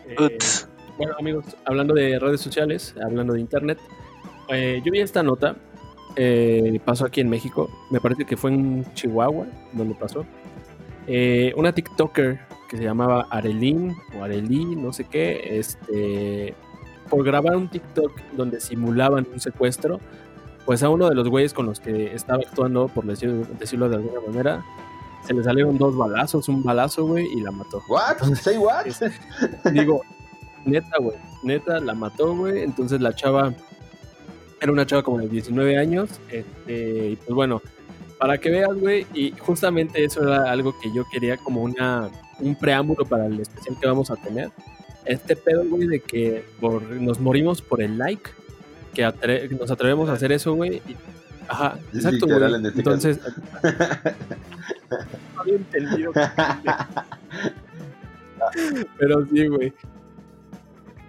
[0.08, 0.68] Eh, Uts.
[0.98, 3.78] bueno, amigos, hablando de redes sociales, hablando de internet,
[4.48, 5.56] eh, yo vi esta nota.
[6.16, 7.70] eh, pasó aquí en México.
[7.92, 10.26] Me parece que fue en Chihuahua donde pasó.
[11.06, 12.40] Eh, una TikToker
[12.76, 16.54] que se llamaba Arelín o Arelí, no sé qué, este,
[17.10, 20.00] por grabar un TikTok donde simulaban un secuestro,
[20.66, 23.96] pues a uno de los güeyes con los que estaba actuando, por decir- decirlo de
[23.98, 24.66] alguna manera,
[25.26, 27.82] se le salieron dos balazos, un balazo, güey, y la mató.
[27.88, 28.18] What?
[28.36, 28.86] Say what?
[28.88, 29.00] Es-
[29.72, 30.02] Digo,
[30.66, 31.18] neta, güey.
[31.44, 32.64] Neta, la mató, güey.
[32.64, 33.54] Entonces la chava
[34.62, 36.10] era una chava como de 19 años.
[36.32, 37.62] Este, y pues bueno,
[38.20, 39.06] para que veas, güey.
[39.14, 42.10] Y justamente eso era algo que yo quería como una
[42.40, 44.52] un preámbulo para el especial que vamos a tener.
[45.06, 48.30] Este pedo, güey, de que por, nos morimos por el like.
[48.94, 50.78] Que atre- nos atrevemos a hacer eso, güey.
[50.88, 50.96] y-
[51.48, 52.56] Ajá, exacto, güey.
[52.56, 53.20] en este Entonces,
[55.36, 56.12] no había entendido.
[58.98, 59.74] Pero sí, güey.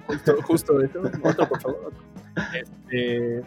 [0.06, 1.02] Justo, justo eso.
[1.22, 1.92] Otro, por favor.
[2.54, 3.42] Este,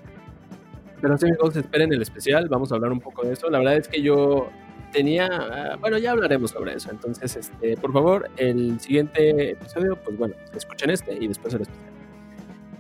[1.02, 2.48] pero sí, amigos, esperen el especial.
[2.50, 3.50] Vamos a hablar un poco de eso.
[3.50, 4.50] La verdad es que yo
[4.92, 5.28] tenía.
[5.32, 6.90] ah, Bueno, ya hablaremos sobre eso.
[6.92, 11.86] Entonces, este, por favor, el siguiente episodio, pues bueno, escuchen este y después el especial.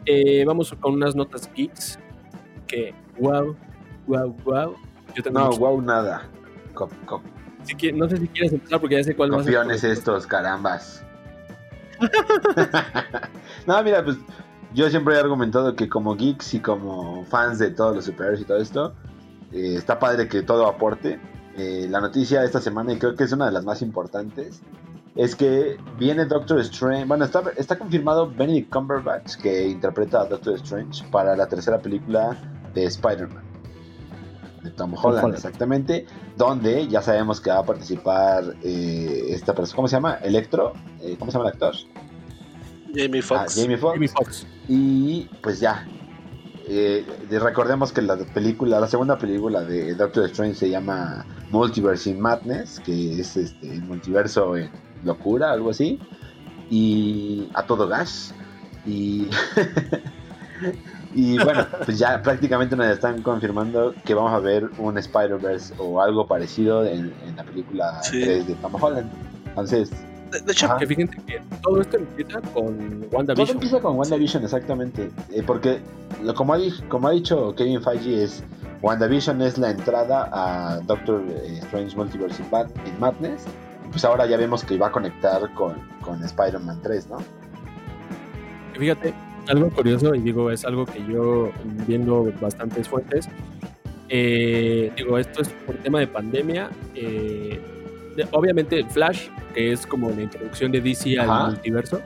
[0.05, 1.99] Eh, vamos con unas notas geeks.
[2.68, 3.55] Que, wow,
[4.07, 4.76] wow, wow.
[5.16, 6.24] Yo tengo No, mucho- wow, nada.
[6.74, 7.22] Cop- cop-
[7.64, 9.38] si qui- no sé si quieres empezar porque ya sé cuál a.
[9.38, 11.03] Copiones tu- estos, carambas.
[13.68, 14.18] no, mira, pues
[14.74, 18.45] yo siempre he argumentado que como geeks y como fans de todos los superhéroes y
[18.45, 18.93] todo esto,
[19.51, 21.20] eh, está padre que todo aporte.
[21.60, 24.62] Eh, la noticia de esta semana, y creo que es una de las más importantes,
[25.16, 27.03] es que viene Doctor Strange.
[27.03, 32.38] Bueno, está, está confirmado Benedict Cumberbatch, que interpreta a Doctor Strange, para la tercera película
[32.74, 33.43] de Spider-Man.
[34.64, 35.36] De Tom Holland, Holland.
[35.36, 36.05] exactamente.
[36.38, 39.76] Donde ya sabemos que va a participar eh, esta persona.
[39.76, 40.14] ¿Cómo se llama?
[40.22, 40.74] Electro.
[41.01, 41.76] Eh, ¿Cómo se llama el actor?
[42.93, 43.55] Jamie Ah, Foxx.
[43.62, 44.12] Jamie Foxx.
[44.14, 44.47] Foxx.
[44.70, 45.86] Y pues ya.
[46.72, 52.11] Eh, de- recordemos que la película, la segunda película de Doctor Strange se llama Multiverse
[52.11, 54.70] in Madness, que es este el multiverso en
[55.03, 55.99] locura, algo así.
[56.70, 58.36] Y a todo gas.
[58.86, 59.28] Y
[61.15, 66.01] y bueno, pues ya prácticamente nos están confirmando que vamos a ver un Spider-Verse o
[66.01, 68.22] algo parecido en, en la película Sí.
[68.22, 69.09] 3 de Tom Holland.
[69.47, 69.89] Entonces,
[70.32, 70.69] De, hecho.
[70.77, 73.49] Que fíjense que todo esto empieza con Todo WandaVision.
[73.57, 75.09] empieza con WandaVision, exactamente.
[75.32, 75.80] Eh, porque,
[76.23, 78.43] lo, como, ha, di- como ha dicho Kevin Feige, es
[78.82, 83.45] WandaVision es la entrada a Doctor eh, Strange Multiverse in, Mad- in Madness.
[83.91, 87.17] Pues ahora ya vemos que va a conectar con, con Spider-Man 3, ¿no?
[88.77, 89.13] Fíjate,
[89.47, 91.49] algo curioso, y digo, es algo que yo
[91.88, 93.27] viendo bastantes fuentes,
[94.09, 96.69] eh, digo, esto es por tema de pandemia.
[96.95, 97.59] eh,
[98.32, 101.45] obviamente, Flash, que es como la introducción de DC Ajá.
[101.45, 102.01] al multiverso,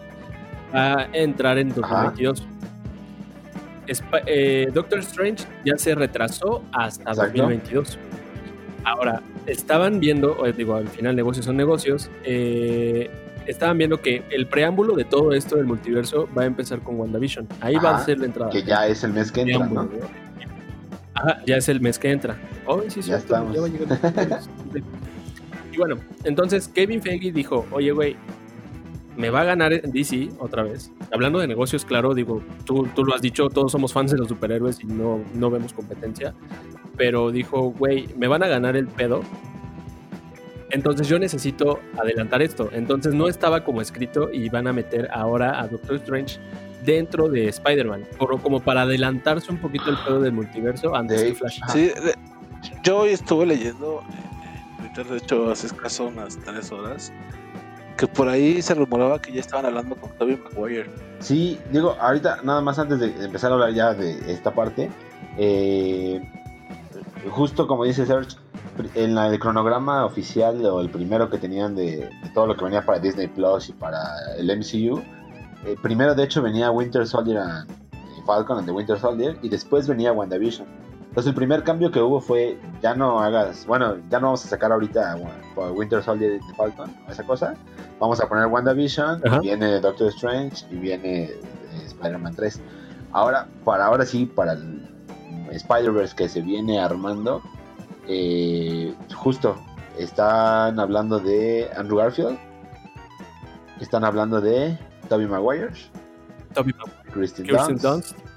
[0.74, 2.44] va a entrar en 2022.
[3.88, 7.42] Sp- eh, Doctor Strange ya se retrasó hasta Exacto.
[7.42, 7.98] 2022.
[8.86, 13.10] Ahora, estaban viendo, digo, al final negocios son negocios, eh,
[13.46, 17.48] estaban viendo que el preámbulo de todo esto del multiverso va a empezar con WandaVision.
[17.62, 18.52] Ahí va a ser la entrada.
[18.52, 19.90] Que ya es el mes que entra, ¿no?
[21.16, 22.36] Ajá, ya es el mes que entra.
[22.66, 24.00] Oh, sí, Ya ya va a llegar.
[25.74, 28.16] y bueno, entonces Kevin Feige dijo, oye, güey,
[29.18, 30.92] me va a ganar DC otra vez.
[31.12, 34.28] Hablando de negocios, claro, digo, tú, tú lo has dicho, todos somos fans de los
[34.28, 36.34] superhéroes y no, no vemos competencia.
[36.98, 39.22] Pero dijo, güey, me van a ganar el pedo.
[40.70, 42.70] Entonces yo necesito adelantar esto.
[42.72, 46.40] Entonces no estaba como escrito y van a meter ahora a Doctor Strange
[46.84, 48.06] dentro de Spider-Man.
[48.18, 51.60] Como para adelantarse un poquito el pedo del multiverso antes De Flash.
[51.70, 51.92] Sí,
[52.84, 54.33] yo hoy estuve leyendo en
[54.96, 57.12] De hecho, hace escaso unas tres horas,
[57.98, 60.90] que por ahí se rumoraba que ya estaban hablando con Tobey Maguire.
[61.20, 64.92] Sí, digo, ahorita nada más antes de empezar a hablar ya de esta parte,
[65.38, 66.22] eh,
[67.30, 68.38] justo como dice Serge,
[68.96, 73.00] en el cronograma oficial o el primero que tenían de, todo lo que venía para
[73.00, 74.00] Disney Plus y para
[74.38, 75.02] el MCU,
[75.66, 77.68] eh, primero de hecho venía Winter Soldier and
[78.26, 80.83] Falcon and the Winter Soldier y después venía WandaVision.
[81.14, 84.48] Entonces el primer cambio que hubo fue, ya no hagas, bueno, ya no vamos a
[84.48, 85.16] sacar ahorita
[85.56, 87.54] Winter Soldier y Falcon, esa cosa,
[88.00, 89.40] vamos a poner WandaVision, Ajá.
[89.40, 91.40] viene Doctor Strange y viene eh,
[91.86, 92.60] Spider-Man 3.
[93.12, 94.90] Ahora, para ahora sí, para el
[95.52, 97.44] Spider-Verse que se viene armando,
[98.08, 99.56] eh, justo
[100.00, 102.40] están hablando de Andrew Garfield,
[103.80, 105.70] están hablando de Tobey Maguire,
[106.56, 106.74] Tobey
[107.12, 108.33] Kristen, Kirsten Dunst, Dunst.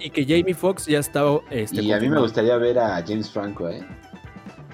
[0.00, 1.40] Y que Jamie Foxx ya estaba.
[1.50, 3.86] Este, y a mí me gustaría ver a James Franco, ¿eh?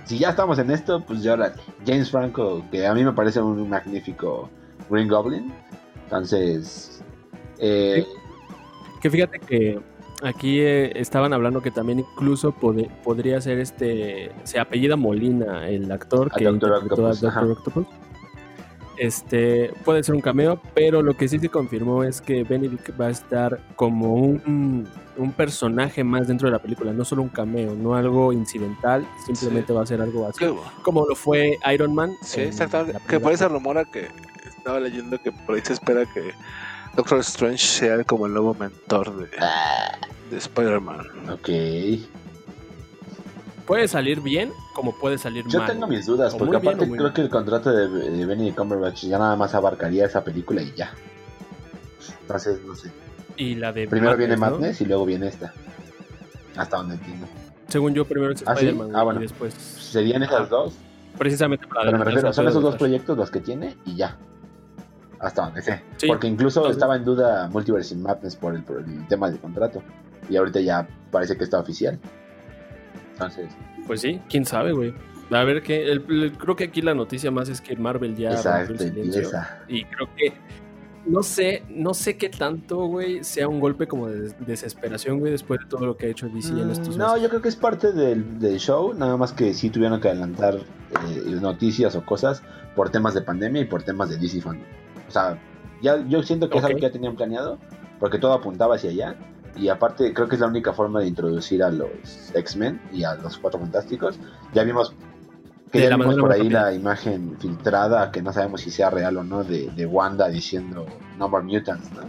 [0.04, 1.56] Si ya estamos en esto, pues ya órale.
[1.84, 4.48] James Franco, que a mí me parece un magnífico
[4.88, 5.52] Green Goblin.
[6.04, 7.02] Entonces,
[7.58, 8.06] eh,
[9.00, 9.80] Que fíjate que
[10.22, 14.30] aquí eh, estaban hablando que también incluso podría ser este.
[14.44, 17.50] Se apellida Molina, el actor A que Doctor interpretó a Octopus, Doctor.
[17.50, 17.86] Octopus.
[18.98, 23.06] Este puede ser un cameo, pero lo que sí se confirmó es que Benedict va
[23.06, 27.74] a estar como un, un personaje más dentro de la película, no solo un cameo,
[27.74, 32.12] no algo incidental, simplemente va a ser algo así, Que- como lo fue Iron Man.
[32.22, 33.00] sí, en exactamente.
[33.08, 34.08] Que por esa rumora que
[34.46, 36.32] estaba leyendo que por ahí se espera que
[36.96, 39.28] Doctor Strange sea como el nuevo mentor de,
[40.30, 41.30] de Spider-Man.
[41.30, 41.48] ok.
[43.66, 45.68] Puede salir bien, como puede salir Yo mal.
[45.68, 49.18] tengo mis dudas, O porque bien aparte creo que el contrato de, de Cumberbatch ya
[49.18, 50.94] nada más abarcaría esa película y ya.
[52.22, 52.92] Entonces, no sé.
[53.36, 54.40] Y la de Primero viene ¿no?
[54.40, 55.52] Madness y luego viene esta.
[56.56, 57.26] Hasta donde entiendo.
[57.68, 58.76] Según yo, primero es ¿Ah, sí?
[58.94, 59.20] Ah, bueno.
[59.20, 59.52] y después.
[59.54, 60.74] Serían esas dos,
[61.18, 62.78] Precisamente para pero me refiero, son esos dos Flash.
[62.78, 64.16] proyectos los que tiene y ya.
[65.18, 65.82] Hasta donde sé.
[65.96, 66.06] Sí.
[66.06, 69.82] Porque incluso estaba en duda Multiverse in Madness por el, por el tema del contrato.
[70.28, 71.98] Y ahorita ya parece que está oficial.
[73.12, 73.48] Entonces,
[73.86, 74.94] Pues sí, quién sabe, güey.
[75.30, 78.30] A ver que el- el- creo que aquí la noticia más es que Marvel ya
[78.30, 79.62] esa.
[79.68, 80.34] Y creo que
[81.06, 85.32] no sé, no sé qué tanto, güey, sea un golpe como de des- desesperación, güey,
[85.32, 87.22] después de todo lo que ha hecho DC en estos Mm, No, meses.
[87.22, 90.56] yo creo que es parte del, del show, nada más que sí tuvieron que adelantar
[90.56, 92.42] eh, noticias o cosas
[92.74, 94.64] por temas de pandemia y por temas de DC Fandom.
[95.08, 95.38] O sea,
[95.82, 97.58] Ya, yo siento que es algo que ya tenían planeado,
[98.00, 99.16] porque todo apuntaba hacia allá.
[99.56, 101.90] Y aparte, creo que es la única forma de introducir a los
[102.34, 104.18] X-Men y a los Cuatro Fantásticos.
[104.54, 104.94] Ya vimos
[105.76, 108.90] que De ya la vimos por ahí la imagen filtrada, que no sabemos si sea
[108.90, 110.86] real o no, de, de Wanda diciendo
[111.18, 112.02] No More Mutants, ¿no?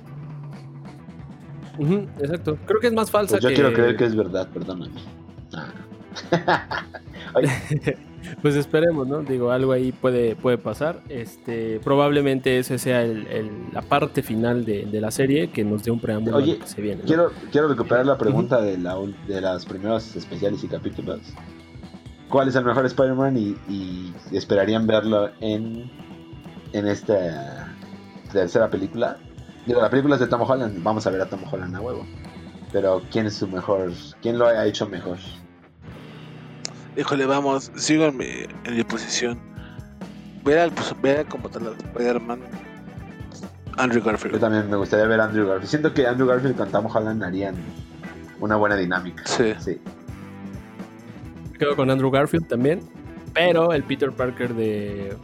[1.80, 2.58] Ujú, exacto.
[2.66, 3.56] Creo que es más falsa Pues yo que...
[3.56, 4.96] quiero creer que es verdad, perdóname.
[8.42, 9.22] Pues esperemos, ¿no?
[9.22, 11.02] Digo, algo ahí puede, puede pasar.
[11.08, 15.84] Este, probablemente ese sea el- el- la parte final de, de la serie que nos
[15.84, 17.02] dé un preámbulo a Oye, lo que se viene.
[17.04, 17.08] ¿no?
[17.08, 18.98] quiero, quiero recuperar la pregunta de, la,
[19.28, 21.22] de las primeros especiales y capítulos.
[22.30, 25.90] ¿Cuál es el mejor Spider-Man y, y esperarían verlo en,
[26.74, 27.74] en esta
[28.32, 29.18] tercera película?
[29.66, 32.06] Digo, la película es de Tom Holland, vamos a ver a Tom Holland a huevo.
[32.72, 33.92] Pero ¿quién es su mejor?
[34.22, 35.18] ¿Quién lo ha hecho mejor?
[36.98, 38.26] Híjole, vamos, sigo en mi,
[38.66, 39.40] en mi posición.
[40.44, 42.42] Ver al, pues, ver como tal Spider-Man
[43.78, 44.40] Andrew Yo Garfield.
[44.40, 45.70] también me gustaría ver a Andrew Garfield.
[45.70, 47.56] Siento que Andrew Garfield con Tom Holland harían
[48.40, 49.24] una buena dinámica.
[49.26, 49.54] Sí.
[49.60, 49.80] Sí.
[51.58, 52.82] Quedo con Andrew Garfield también.
[53.34, 55.16] Pero el Peter Parker de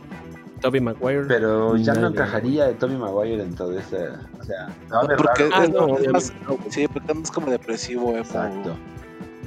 [0.62, 1.26] Tobey Maguire.
[1.28, 4.10] Pero ya no encajaría de Tobey Maguire en todo ese...
[4.40, 4.68] O sea,
[5.08, 5.56] ver Porque raro.
[5.56, 6.34] Ah, no, es más,
[6.70, 8.76] sí, porque es más como depresivo, emo, Exacto.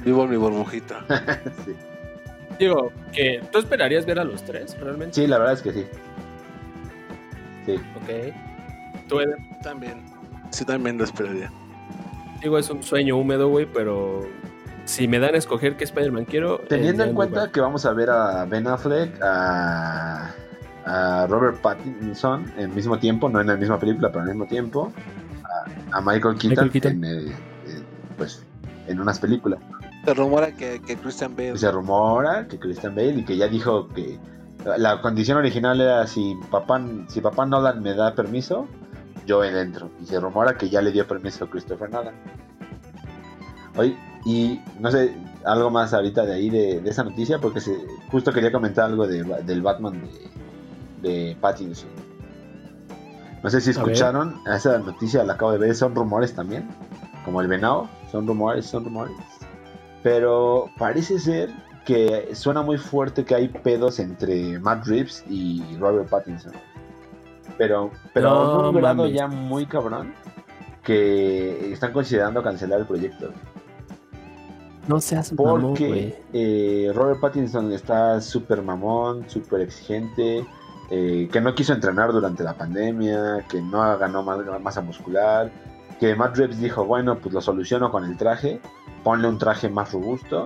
[0.05, 1.03] Vivo en mi burbujita.
[1.65, 1.75] Sí.
[2.59, 5.13] Digo, que tú esperarías ver a los tres, realmente.
[5.13, 5.85] Sí, la verdad es que sí.
[7.65, 7.73] Sí.
[7.73, 8.33] Ok.
[9.07, 10.03] Tú, Eder, También.
[10.49, 11.51] Sí, también lo esperaría.
[12.41, 14.21] digo, es un sueño húmedo, güey, pero
[14.87, 16.61] si me dan a escoger qué Spider-Man quiero.
[16.61, 20.31] el Teniendo en cuenta que vamos a ver a Ben Affleck, a,
[20.85, 24.45] a Robert Pattinson en el mismo tiempo, no en la misma película, pero al mismo
[24.47, 24.91] tiempo,
[25.91, 26.91] a, a Michael Keaton, Michael Keaton.
[26.93, 27.85] En, el- en,
[28.17, 28.41] pues,
[28.87, 29.59] en unas películas.
[30.05, 31.57] Se rumora que, que Christian Bale.
[31.57, 34.17] Se rumora que Christian Bale y que ya dijo que
[34.77, 38.67] la condición original era si papá, si papá Nolan me da permiso,
[39.25, 39.89] yo entro.
[40.01, 42.15] Y se rumora que ya le dio permiso a Christopher Nolan.
[43.75, 45.15] Oye, y no sé,
[45.45, 47.75] algo más ahorita de ahí de, de esa noticia, porque se,
[48.11, 50.01] justo quería comentar algo de, del Batman
[51.01, 51.89] de, de Pattinson.
[53.43, 56.67] No sé si escucharon, esa noticia la acabo de ver, son rumores también,
[57.23, 59.15] como el venado, son rumores, son rumores.
[60.03, 61.51] Pero parece ser
[61.85, 66.51] que suena muy fuerte que hay pedos entre Matt Reeves y Robert Pattinson.
[67.57, 70.13] Pero, pero No un grado ya muy cabrón
[70.83, 73.31] que están considerando cancelar el proyecto.
[74.87, 76.15] No seas mamón, Porque güey.
[76.33, 80.45] eh, Robert Pattinson está súper mamón, súper exigente,
[80.89, 85.51] eh, que no quiso entrenar durante la pandemia, que no ganó masa muscular,
[85.99, 88.61] que Matt Reeves dijo, bueno, pues lo soluciono con el traje,
[89.03, 90.45] ponle un traje más robusto,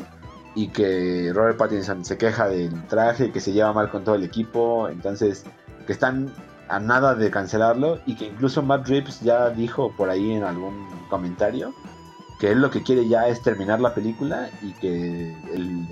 [0.55, 4.23] y que Robert Pattinson se queja del traje, que se lleva mal con todo el
[4.23, 5.45] equipo, entonces
[5.85, 6.33] que están
[6.67, 10.87] a nada de cancelarlo, y que incluso Matt Reeves ya dijo por ahí en algún
[11.09, 11.73] comentario,
[12.41, 15.85] que él lo que quiere ya es terminar la película y que el,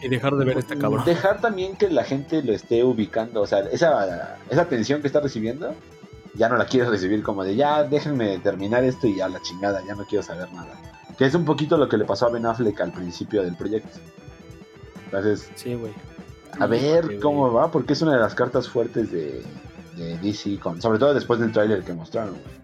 [0.00, 1.04] Y dejar de ver a este cabrón.
[1.04, 5.20] dejar también que la gente lo esté ubicando, o sea, esa, esa atención que está
[5.20, 5.74] recibiendo,
[6.34, 9.82] ya no la quiero recibir como de ya déjenme terminar esto y a la chingada,
[9.86, 10.72] ya no quiero saber nada.
[11.18, 13.98] Que es un poquito lo que le pasó a Ben Affleck al principio del proyecto.
[15.04, 15.92] Entonces, Sí, güey.
[16.58, 19.42] a ver Sí, cómo va, porque es una de las cartas fuertes de,
[19.96, 22.30] de DC, con, sobre todo después del tráiler que mostraron.
[22.34, 22.63] güey.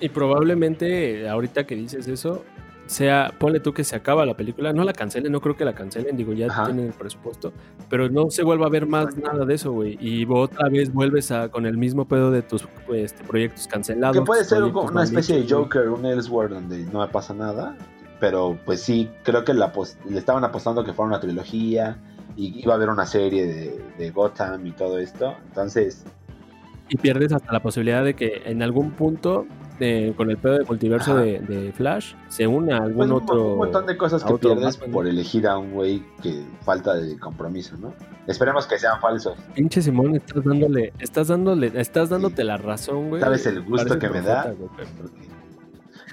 [0.00, 2.44] Y probablemente, ahorita que dices eso,
[2.88, 5.74] sea, ponle tú que se acaba la película, no la cancelen, no creo que la
[5.74, 6.64] cancelen, digo, ya Ajá.
[6.64, 7.52] tienen el presupuesto,
[7.88, 9.98] pero no se vuelva a ver más nada de eso, güey.
[10.00, 14.16] Y otra vez vuelves a con el mismo pedo de tus pues, este, proyectos cancelados.
[14.16, 15.48] Que puede ser una especie de.
[15.48, 17.76] Joker, un Elseworld donde no pasa nada.
[18.20, 19.72] Pero pues sí, creo que la
[20.08, 21.96] le estaban apostando que fuera una trilogía
[22.36, 25.36] y iba a haber una serie de, de Gotham y todo esto.
[25.46, 26.04] Entonces,
[26.88, 29.46] Y pierdes hasta la posibilidad de que en algún punto,
[30.16, 33.52] con el pedo de multiverso de, de Flash, se una a algún pues, un, otro.
[33.52, 34.90] un montón de cosas que pierdes Batman.
[34.92, 37.94] por elegir a un güey que falta de compromiso, ¿no?
[38.26, 39.38] Esperemos que sean falsos.
[39.54, 43.22] Pinche Simón, estás dándole, estás dándole, estás dándote la razón, güey.
[43.22, 44.52] Sabes el gusto que me profeta, da.
[44.52, 45.28] güey, pero- porque-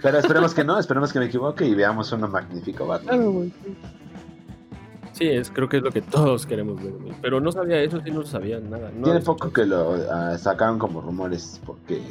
[0.01, 3.16] Pero esperemos que no, esperemos que me equivoque y veamos uno magnífico Batman.
[3.18, 3.53] Claro, güey.
[5.13, 7.13] Sí, es, creo que es lo que todos queremos ver, güey.
[7.22, 8.91] Pero no sabía eso, sí no sabía nada.
[8.93, 12.01] No Tiene poco que lo ah, sacaron como rumores, porque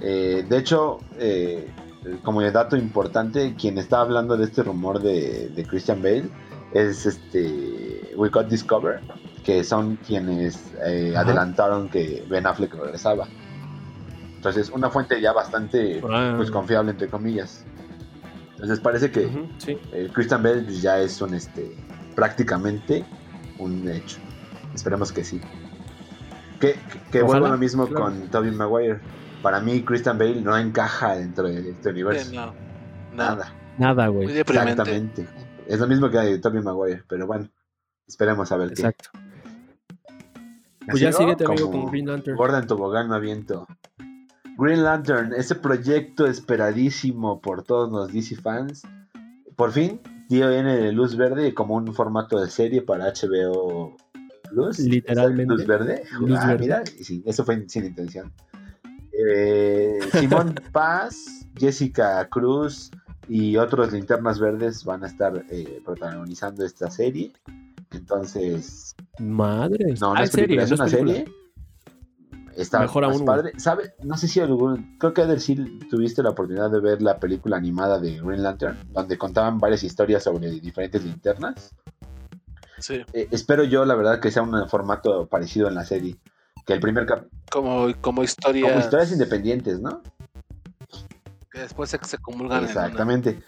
[0.00, 1.68] eh, de hecho, eh,
[2.22, 6.30] como dato importante, quien está hablando de este rumor de, de Christian Bale
[6.72, 9.00] es este We Got Discover,
[9.44, 13.26] que son quienes eh, adelantaron que Ben Affleck regresaba.
[14.36, 16.00] Entonces, una fuente ya bastante
[16.36, 17.64] pues confiable entre comillas.
[18.52, 19.28] Entonces parece que
[19.58, 19.78] sí.
[19.92, 21.76] eh, Christian Bale pues, ya es un este
[22.14, 23.04] prácticamente
[23.58, 24.18] un hecho.
[24.74, 25.40] Esperemos que sí.
[26.60, 28.04] Que, que, que vuelvo lo mismo claro.
[28.04, 29.00] con Tobey Maguire.
[29.42, 32.30] Para mí, Christian Bale no encaja dentro de este universo.
[32.30, 32.54] Sí, no, no.
[33.14, 33.52] Nada.
[33.78, 34.38] Nada, güey.
[34.38, 35.26] Exactamente.
[35.66, 37.48] Es lo mismo que Tobey Maguire, pero bueno,
[38.06, 38.82] esperemos a ver qué.
[38.82, 39.10] Exacto.
[40.90, 41.18] Pues ya ¿no?
[41.18, 42.36] síguete, amigo, con Green Lantern.
[42.36, 43.66] Gorda en tobogán me aviento.
[44.56, 48.82] Green Lantern, ese proyecto esperadísimo por todos los DC fans.
[49.54, 53.96] Por fin tiene luz verde como un formato de serie para HBO
[54.50, 54.78] Plus.
[54.78, 55.54] Literalmente.
[55.54, 56.02] Luz verde.
[56.20, 56.64] Luz ah, verde.
[56.64, 58.32] mira, y sí, eso fue sin intención.
[59.26, 62.90] Eh, Simón Paz, Jessica Cruz
[63.28, 67.32] y otros linternas verdes van a estar eh, protagonizando esta serie.
[67.90, 69.94] Entonces, Madre.
[70.00, 71.12] no, no Ah, es película, es no una película.
[71.14, 71.34] serie.
[72.56, 73.52] Está Mejor más aún, padre.
[73.56, 73.94] ¿Sabe?
[74.02, 75.54] No sé si algún, creo que Eder, sí
[75.88, 80.24] tuviste la oportunidad de ver la película animada de Green Lantern, donde contaban varias historias
[80.24, 81.72] sobre diferentes linternas.
[82.78, 86.16] Sí, Eh, espero yo, la verdad, que sea un formato parecido en la serie.
[86.68, 88.68] Que el primer cap como, como historia.
[88.68, 90.02] como historias independientes, ¿no?
[91.50, 92.68] Que después se, se comulgan en una.
[92.86, 93.42] Exactamente.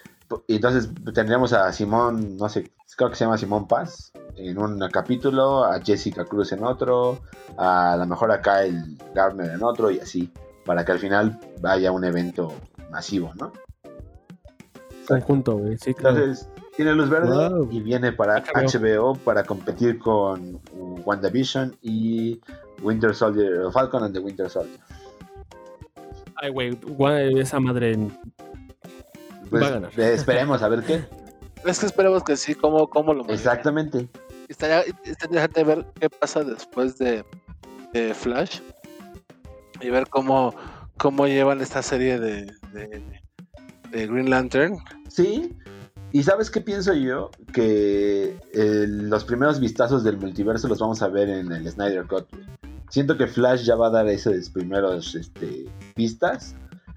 [0.47, 4.79] Y entonces tendríamos a Simón, no sé, creo que se llama Simón Paz en un
[4.89, 7.21] capítulo, a Jessica Cruz en otro,
[7.59, 10.33] a lo mejor a Kyle Gardner en otro y así,
[10.65, 12.55] para que al final vaya un evento
[12.91, 13.53] masivo, ¿no?
[15.07, 15.77] Conjunto, güey.
[15.79, 16.17] Sí, claro.
[16.17, 17.69] Entonces, tiene luz verde Wow.
[17.71, 19.13] y viene para HBO.
[19.13, 20.61] HBO para competir con
[21.05, 22.41] WandaVision y
[22.83, 24.79] Winter Soldier, Falcon and the Winter Soldier.
[26.37, 26.79] Ay, güey.
[27.39, 27.97] Esa madre.
[29.51, 29.91] Pues, Va a ganar.
[29.99, 31.05] eh, esperemos a ver qué.
[31.67, 33.29] Es que esperemos que sí, cómo, cómo lo.
[33.29, 34.09] Exactamente.
[34.49, 37.23] Estaría interesante ver qué pasa después de,
[37.93, 38.61] de Flash
[39.83, 40.55] y ver cómo,
[40.97, 43.03] cómo llevan esta serie de, de,
[43.91, 44.79] de Green Lantern.
[45.09, 45.55] Sí.
[46.13, 47.31] ¿Y sabes qué pienso yo?
[47.53, 52.27] Que eh, los primeros vistazos del multiverso los vamos a ver en el Snyder Cut.
[52.91, 56.55] Siento que Flash ya va a dar esos primeros este, pistas.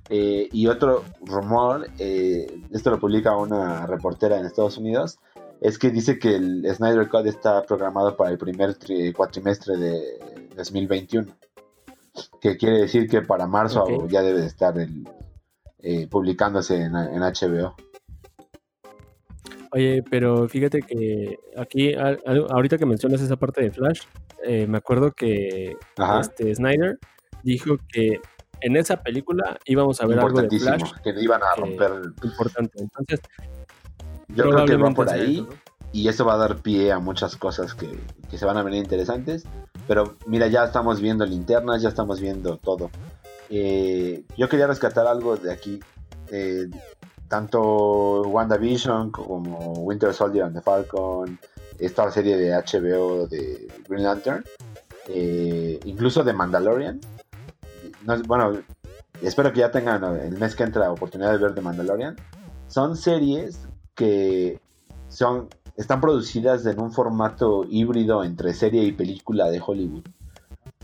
[0.10, 5.18] Eh, y otro rumor, eh, esto lo publica una reportera en Estados Unidos,
[5.62, 10.50] es que dice que el Snyder Cut está programado para el primer tri- cuatrimestre de
[10.58, 11.28] 2021.
[12.42, 15.08] Que quiere decir que para marzo ya debe de estar el,
[15.80, 17.76] eh, publicándose en, en HBO.
[19.74, 24.02] Oye, pero fíjate que aquí, al- al- ahorita que mencionas esa parte de Flash,
[24.46, 26.22] eh, me acuerdo que Ajá.
[26.22, 27.00] este Snyder
[27.42, 28.20] dijo que
[28.62, 31.92] en esa película íbamos a ver algo de Importantísimo, Flash que iban a romper.
[32.24, 32.80] importante.
[32.82, 33.20] Entonces,
[34.30, 35.56] Yo creo que va por ahí eso, ¿no?
[35.92, 37.90] y eso va a dar pie a muchas cosas que,
[38.30, 39.44] que se van a venir interesantes.
[39.88, 42.90] Pero mira, ya estamos viendo linternas, ya estamos viendo todo.
[43.50, 45.80] Eh, yo quería rescatar algo de aquí.
[46.32, 46.68] Eh,
[47.34, 51.40] tanto WandaVision como Winter Soldier and the Falcon,
[51.80, 54.44] esta serie de HBO de Green Lantern,
[55.08, 57.02] eh, incluso de Mandalorian.
[58.06, 58.62] No, bueno,
[59.24, 62.18] espero que ya tengan el mes que entra oportunidad de ver de Mandalorian.
[62.68, 64.60] Son series que
[65.08, 70.04] son están producidas en un formato híbrido entre serie y película de Hollywood.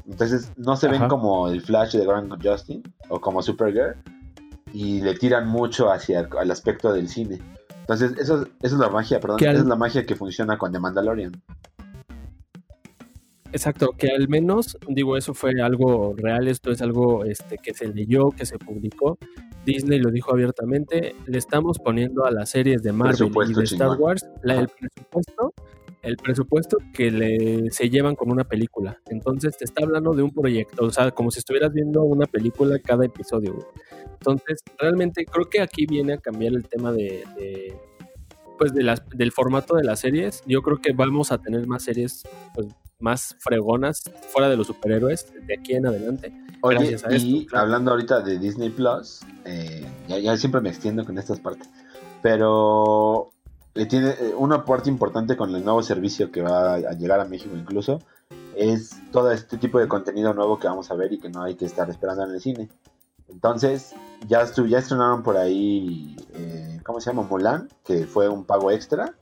[0.07, 3.97] Entonces no se ven como el Flash de Grant Justin o como Supergirl
[4.73, 7.39] y le tiran mucho hacia el, al aspecto del cine.
[7.81, 10.71] Entonces eso, eso es la magia, perdón, al- esa es la magia que funciona con
[10.71, 11.31] The Mandalorian.
[13.51, 17.87] Exacto, que al menos, digo, eso fue algo real, esto es algo este, que se
[17.87, 19.17] leyó, que se publicó.
[19.65, 23.97] Disney lo dijo abiertamente, le estamos poniendo a las series de Marvel y de Star.
[23.99, 25.53] Wars la- el presupuesto,
[26.01, 28.99] el presupuesto que le, se llevan con una película.
[29.07, 32.79] Entonces te está hablando de un proyecto, o sea, como si estuvieras viendo una película
[32.79, 33.53] cada episodio.
[33.53, 33.65] güey.
[34.13, 37.77] Entonces, realmente creo que aquí viene a cambiar el tema de, de,
[38.57, 40.43] pues de las, del formato de las series.
[40.45, 42.23] Yo creo que vamos a tener más series
[42.53, 42.67] pues,
[42.99, 46.33] más fregonas fuera de los superhéroes de aquí en adelante.
[46.61, 47.65] Oye, Gracias a y esto, claro.
[47.65, 51.69] hablando ahorita de Disney Plus, eh, ya, ya siempre me extiendo con estas partes,
[52.21, 53.31] pero
[53.75, 57.25] eh, tiene eh, una parte importante con el nuevo servicio que va a, llegar a
[57.25, 57.99] México incluso,
[58.55, 61.55] es todo este tipo de contenido nuevo que vamos a ver y que no hay
[61.55, 62.69] que estar esperando en el cine.
[63.29, 63.93] Entonces,
[64.27, 67.27] ya, estu- ya estrenaron por ahí, eh, ¿cómo se llama?
[67.29, 69.13] Mulan, que fue un pago extra.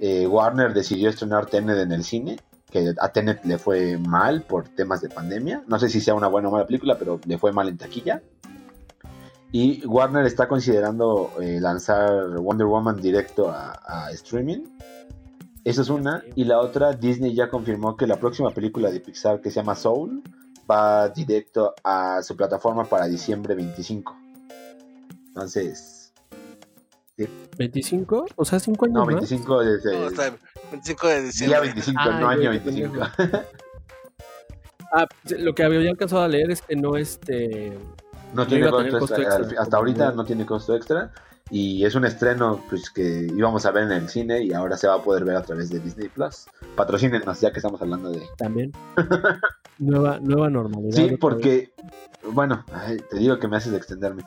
[0.00, 2.38] Eh, Warner decidió estrenar Tenet en el cine,
[2.70, 5.62] que a Tenet le fue mal por temas de pandemia.
[5.66, 8.22] No sé si sea una buena o mala película, pero le fue mal en taquilla.
[9.52, 14.64] Y Warner está considerando eh, lanzar Wonder Woman directo a, a streaming.
[15.64, 16.24] Esa es una.
[16.34, 19.76] Y la otra, Disney ya confirmó que la próxima película de Pixar que se llama
[19.76, 20.22] Soul
[20.68, 24.16] va directo a su plataforma para diciembre 25.
[25.28, 26.02] Entonces,
[27.58, 29.14] 25, o sea, 5 años no, más.
[29.14, 30.40] 25 desde No, está bien.
[30.72, 31.60] 25 de día diciembre.
[31.60, 33.00] 25, Ay, no año güey, qué 25.
[34.94, 35.06] Ah,
[35.38, 37.78] lo que había alcanzado a leer es que no este.
[38.34, 39.38] No tiene costo costo extra.
[39.38, 39.62] extra.
[39.62, 41.12] Hasta ahorita no tiene costo extra.
[41.50, 44.88] Y es un estreno pues, que íbamos a ver en el cine y ahora se
[44.88, 46.46] va a poder ver a través de Disney Plus.
[46.76, 48.22] Patrocínenos, ya que estamos hablando de.
[48.38, 48.72] También.
[49.78, 50.96] nueva, nueva normalidad.
[50.96, 51.18] Sí, vez.
[51.18, 51.72] porque.
[52.32, 54.22] Bueno, ay, te digo que me haces extenderme.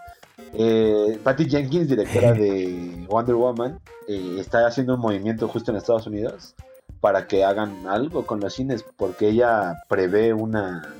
[0.53, 6.07] Eh, Patty Jenkins, directora de Wonder Woman, eh, está haciendo un movimiento justo en Estados
[6.07, 6.55] Unidos
[7.01, 10.93] para que hagan algo con los cines, porque ella prevé una,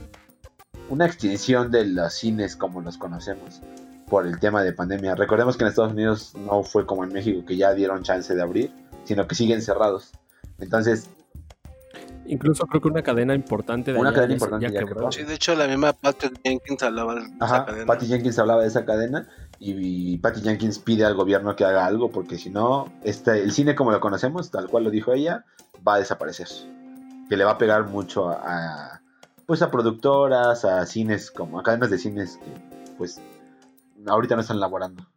[0.90, 3.62] una extinción de los cines como los conocemos
[4.08, 5.16] por el tema de pandemia.
[5.16, 8.42] Recordemos que en Estados Unidos no fue como en México, que ya dieron chance de
[8.42, 8.72] abrir,
[9.04, 10.12] sino que siguen cerrados.
[10.60, 11.10] Entonces,
[12.28, 15.12] Incluso creo que una cadena importante de Una cadena importante ya quebró.
[15.12, 17.86] Sí, de hecho, la misma Patrick Jenkins hablaba de esa Ajá, cadena.
[17.86, 19.28] Patty Jenkins hablaba de esa cadena
[19.60, 23.52] y, y Patty Jenkins pide al gobierno que haga algo porque si no, este, el
[23.52, 25.46] cine como lo conocemos, tal cual lo dijo ella,
[25.88, 26.48] va a desaparecer.
[27.30, 29.02] Que le va a pegar mucho a, a,
[29.46, 33.22] pues a productoras, a cines como a cadenas de cines que pues
[34.06, 35.08] ahorita no están laborando.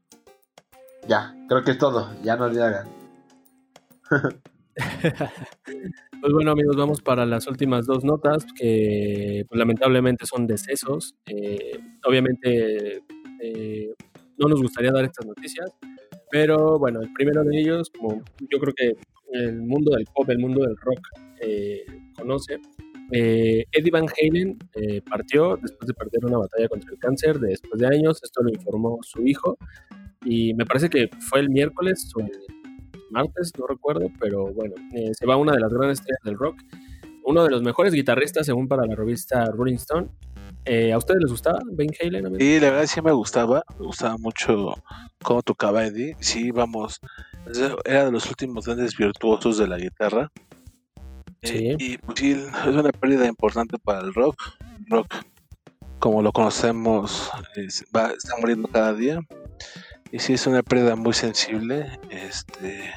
[1.06, 2.88] Ya, creo que es todo, ya no le hagan.
[6.20, 11.14] Pues bueno amigos, vamos para las últimas dos notas que pues, lamentablemente son decesos.
[11.26, 13.04] Eh, obviamente
[13.40, 13.94] eh,
[14.36, 15.70] no nos gustaría dar estas noticias,
[16.28, 18.20] pero bueno, el primero de ellos, como
[18.50, 18.96] yo creo que
[19.32, 21.00] el mundo del pop, el mundo del rock
[21.40, 21.84] eh,
[22.16, 22.58] conoce,
[23.10, 27.48] eh, Eddie Van Halen eh, partió después de perder una batalla contra el cáncer de
[27.50, 29.56] después de años, esto lo informó su hijo
[30.24, 32.30] y me parece que fue el miércoles o el
[33.10, 36.56] martes, no recuerdo, pero bueno, eh, se va una de las grandes estrellas del rock,
[37.24, 40.08] uno de los mejores guitarristas según para la revista Rolling Stone.
[40.64, 42.36] Eh, ¿A ustedes les gustaba Van Halen?
[42.38, 44.74] Y la verdad sí me gustaba, me gustaba mucho
[45.22, 46.14] cómo tocaba Eddie.
[46.20, 47.00] Sí, vamos,
[47.86, 50.30] era de los últimos grandes virtuosos de la guitarra.
[51.42, 51.68] Sí.
[51.70, 54.36] Eh, y pues sí, es una pérdida importante para el rock.
[54.88, 55.14] Rock,
[55.98, 59.20] como lo conocemos, es- va, está muriendo cada día.
[60.10, 61.98] Y sí, es una pérdida muy sensible.
[62.10, 62.90] Este,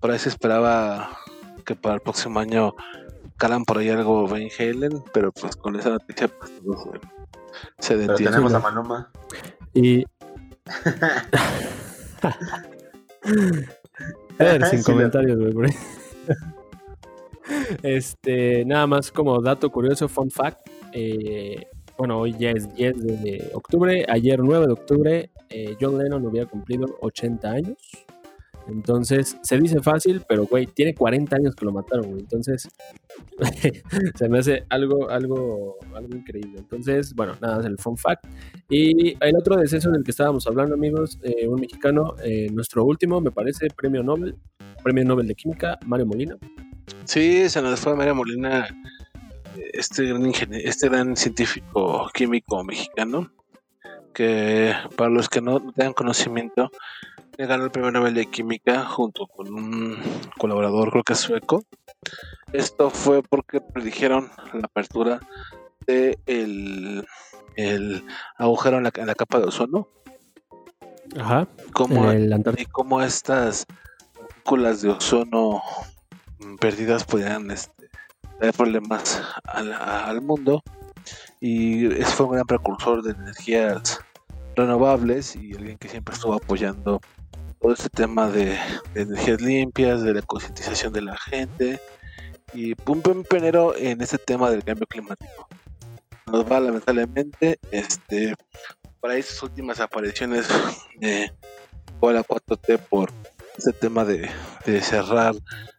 [0.00, 1.18] por ahí se esperaba
[1.64, 2.74] que para el próximo año
[3.36, 6.92] calan por ahí algo Van Halen, pero pues con esa noticia pues todo
[7.80, 8.30] se, se Pero detiene.
[8.32, 9.10] tenemos a.
[9.72, 10.04] Y...
[14.38, 15.72] A ver, sin Sí, comentarios, güey.
[17.82, 20.60] Este, nada más como dato curioso, fun fact.
[20.92, 21.66] eh,
[21.96, 24.04] bueno, hoy ya es 10 de octubre.
[24.08, 27.78] Ayer, 9 de octubre, eh, John Lennon hubiera cumplido 80 años.
[28.66, 32.18] Entonces, se dice fácil, pero güey, tiene 40 años que lo mataron.
[32.18, 32.68] Entonces,
[34.14, 36.58] se me hace algo, algo, algo increíble.
[36.58, 38.24] Entonces, bueno, nada, es el fun fact.
[38.68, 43.20] Y el otro deceso del que estábamos hablando, amigos, eh, un mexicano, eh, nuestro último,
[43.20, 44.36] me parece, premio Nobel,
[44.82, 46.36] premio Nobel de Química, Mario Molina.
[47.04, 48.68] Sí, se nos fue María Molina,
[49.72, 53.30] este gran, este gran científico químico mexicano,
[54.12, 56.70] que para los que no tengan conocimiento,
[57.36, 59.98] le ganó el premio Nobel de Química junto con un
[60.38, 61.64] colaborador, creo que sueco.
[62.52, 65.20] Esto fue porque predijeron la apertura
[65.86, 67.04] de el,
[68.36, 69.88] agujero en la, en la capa de ozono,
[71.18, 71.46] Ajá.
[71.72, 73.66] como el y cómo estas
[74.14, 75.62] partículas de ozono
[76.60, 77.88] perdidas podrían este,
[78.38, 80.62] traer problemas al, al mundo
[81.40, 84.00] y ese fue un gran precursor de energías
[84.56, 87.00] renovables y alguien que siempre estuvo apoyando
[87.60, 88.58] todo este tema de,
[88.94, 91.80] energías limpias, de la concientización de la gente
[92.52, 95.48] y un pionero en este tema del cambio climático.
[96.26, 98.34] Nos va lamentablemente este
[99.00, 100.46] para esas últimas apariciones
[100.96, 101.32] de
[102.00, 103.10] o la 4T por
[103.56, 104.28] este tema de,
[104.66, 105.34] de cerrar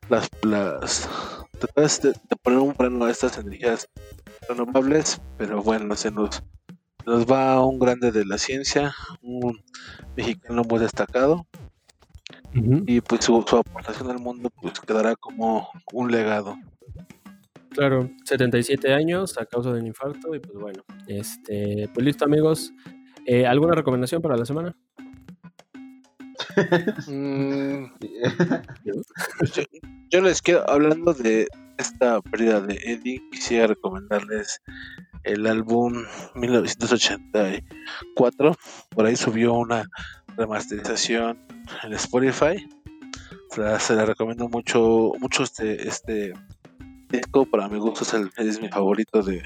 [0.10, 1.10] las, las
[2.02, 3.90] de, de poner un freno a estas energías
[4.48, 6.44] renovables, pero bueno, se nos,
[7.06, 9.62] nos va un grande de la ciencia, un
[10.16, 11.46] mexicano muy destacado,
[12.54, 16.56] y pues su, su aportación al mundo pues quedará como un legado.
[17.70, 22.72] Claro, 77 años a causa de un infarto y pues bueno, este, pues listo amigos.
[23.26, 24.74] Eh, ¿Alguna recomendación para la semana?
[27.08, 27.86] Mm,
[30.12, 34.62] yo, les quiero, hablando de esta pérdida de Eddie, quisiera recomendarles
[35.24, 35.94] el álbum
[36.36, 38.56] 1984.
[38.90, 39.86] Por ahí subió una
[40.38, 41.40] remasterización
[41.84, 42.68] en Spotify.
[43.80, 46.34] Se la recomiendo mucho, mucho este, este
[47.10, 47.46] disco.
[47.46, 49.42] Para mi gusto es, el- es mi favorito de,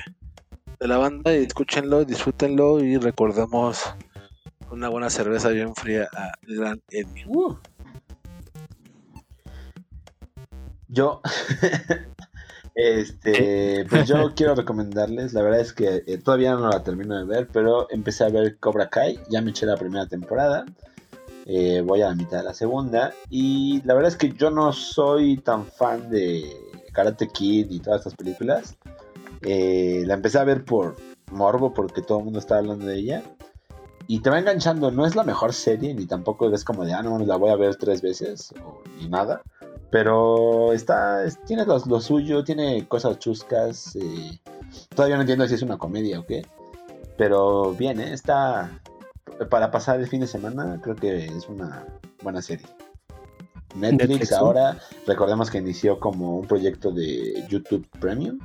[0.80, 1.36] de la banda.
[1.36, 3.84] Y escúchenlo, disfrútenlo y recordemos
[4.72, 7.26] una buena cerveza bien fría a Gran Eddie.
[10.88, 11.22] Yo,
[12.82, 17.26] Este, pues yo quiero recomendarles, la verdad es que eh, todavía no la termino de
[17.26, 20.66] ver, pero empecé a ver Cobra Kai, ya me eché la primera temporada,
[21.46, 24.72] eh, voy a la mitad de la segunda, y la verdad es que yo no
[24.72, 26.56] soy tan fan de
[26.94, 28.78] Karate Kid y todas estas películas.
[29.42, 30.96] Eh, la empecé a ver por
[31.32, 33.24] morbo, porque todo el mundo está hablando de ella.
[34.12, 37.04] Y te va enganchando, no es la mejor serie, ni tampoco es como de, ah,
[37.04, 39.44] no, la voy a ver tres veces, o ni nada.
[39.92, 43.96] Pero está, tiene lo, suyo, tiene cosas chuscas.
[43.98, 44.40] Eh,
[44.96, 46.44] todavía no entiendo si es una comedia o qué.
[47.20, 48.12] Pero bien, ¿eh?
[48.12, 48.82] está.
[49.52, 51.86] Para pasar el fin de semana, creo que es una
[52.24, 52.66] buena serie.
[53.76, 58.40] Netflix, ahora, recordemos que inició como un proyecto de YouTube Premium.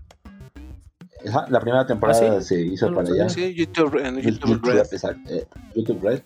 [1.48, 3.28] La primera temporada ¿Ah, se hizo para allá.
[3.28, 4.86] Sí, YouTube, en YouTube, Red.
[5.28, 6.22] Eh, YouTube Red.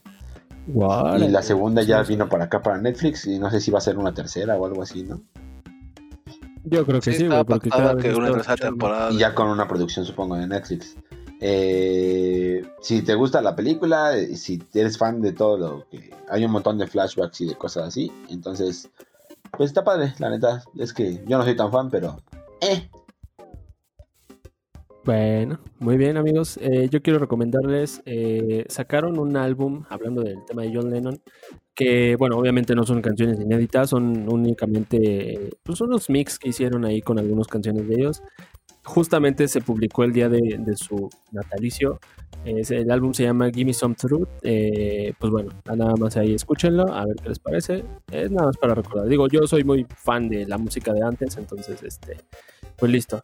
[0.66, 3.80] Y la segunda ya vino para acá, para Netflix, y no sé si va a
[3.80, 5.20] ser una tercera o algo así, ¿no?
[6.64, 9.10] Yo creo que sí, porque cada que una tercera temporada.
[9.10, 10.96] Y ya con una producción, supongo, de Netflix.
[11.40, 16.10] Eh, si te gusta la película, si eres fan de todo lo que...
[16.28, 18.90] Hay un montón de flashbacks y de cosas así, entonces...
[19.56, 20.62] Pues está padre, la neta.
[20.76, 22.20] Es que yo no soy tan fan, pero...
[22.60, 22.90] Eh,
[25.09, 26.59] bueno, muy bien amigos.
[26.60, 31.22] Eh, yo quiero recomendarles, eh, sacaron un álbum hablando del tema de John Lennon,
[31.74, 37.01] que bueno, obviamente no son canciones inéditas, son únicamente pues, unos mix que hicieron ahí
[37.01, 38.22] con algunas canciones de ellos.
[38.85, 42.01] Justamente se publicó el día de, su natalicio.
[42.44, 44.28] el álbum se llama Gimme Some Truth.
[44.43, 47.82] Eh, pues bueno, nada más ahí escúchenlo, a ver qué les parece.
[48.12, 49.09] Es nada más para recordar.
[49.09, 52.18] Digo, yo soy muy fan de la música de antes, entonces, este,
[52.76, 53.18] pues listo.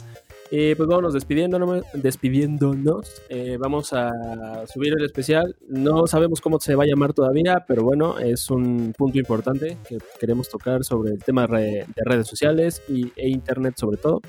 [0.57, 1.83] Eh, pues vámonos despidiéndonos.
[1.95, 3.23] despidiéndonos.
[3.29, 4.13] Eh, vamos a
[4.73, 5.57] subir el especial.
[5.69, 9.99] No sabemos cómo se va a llamar todavía, pero bueno, es un punto importante que
[10.21, 14.21] queremos tocar sobre el tema de redes sociales y, e internet sobre todo.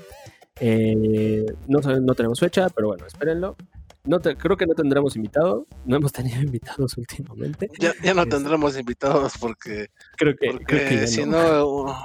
[0.58, 3.56] Eh, no, no tenemos fecha, pero bueno, espérenlo.
[4.02, 5.62] No creo que no tendremos invitados.
[5.84, 7.70] No hemos tenido invitados últimamente.
[7.78, 12.04] Ya, ya no tendremos invitados porque, creo que, creo que si no,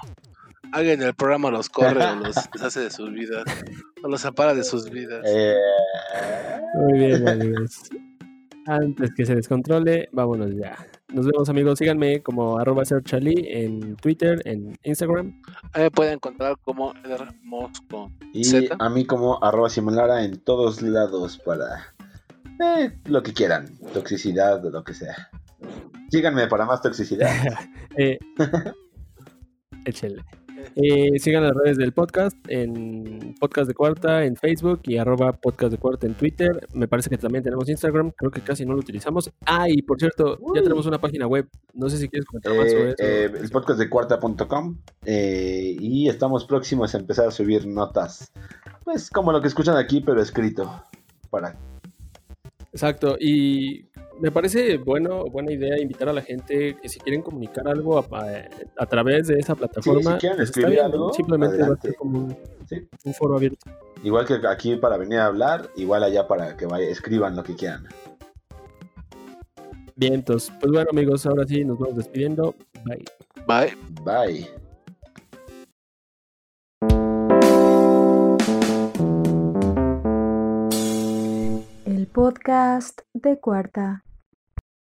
[0.72, 3.44] alguien el programa los corre o los hace de sus vidas,
[4.04, 5.24] o los separa de sus vidas.
[5.26, 5.56] Eh...
[6.76, 7.90] Muy bien, amigos.
[8.68, 10.78] Antes que se descontrole, vámonos ya.
[11.14, 11.80] Nos vemos, amigos.
[11.80, 15.42] Síganme como arroba Charlie en Twitter, en Instagram.
[15.74, 16.94] Ahí me pueden encontrar como
[17.44, 18.12] Mosco.
[18.34, 21.94] Y a mí como arroba Simulara en todos lados para
[22.64, 23.78] eh, lo que quieran.
[23.94, 25.30] Toxicidad o lo que sea.
[26.10, 27.30] Síganme para más toxicidad.
[27.98, 28.20] eh,
[29.86, 30.24] échale.
[30.76, 35.72] Eh, sigan las redes del podcast en Podcast de Cuarta en Facebook y arroba Podcast
[35.72, 36.68] de Cuarta en Twitter.
[36.74, 39.32] Me parece que también tenemos Instagram, creo que casi no lo utilizamos.
[39.46, 41.48] Ah, y por cierto, ya tenemos una página web.
[41.74, 42.96] No sé si quieres comentar más sobre eso.
[43.00, 48.32] Eh, el podcastdecuarta.com eh, y estamos próximos a empezar a subir notas.
[48.84, 50.84] Pues como lo que escuchan aquí, pero escrito.
[51.30, 51.56] Para
[52.74, 53.86] Exacto, y
[54.22, 58.86] me parece bueno, buena idea invitar a la gente que si quieren comunicar algo a,
[58.86, 63.36] través de esa plataforma, si quieren escribir algo, simplemente va a ser como un, foro
[63.36, 63.70] abierto.
[64.04, 67.56] Igual que aquí para venir a hablar, igual allá para que vaya, escriban lo que
[67.56, 67.88] quieran.
[69.96, 72.56] Bien, entonces, pues bueno amigos, ahora sí nos vamos despidiendo.
[72.86, 73.04] Bye.
[73.48, 73.76] Bye.
[74.04, 74.62] Bye.
[82.14, 84.04] podcast de cuarta.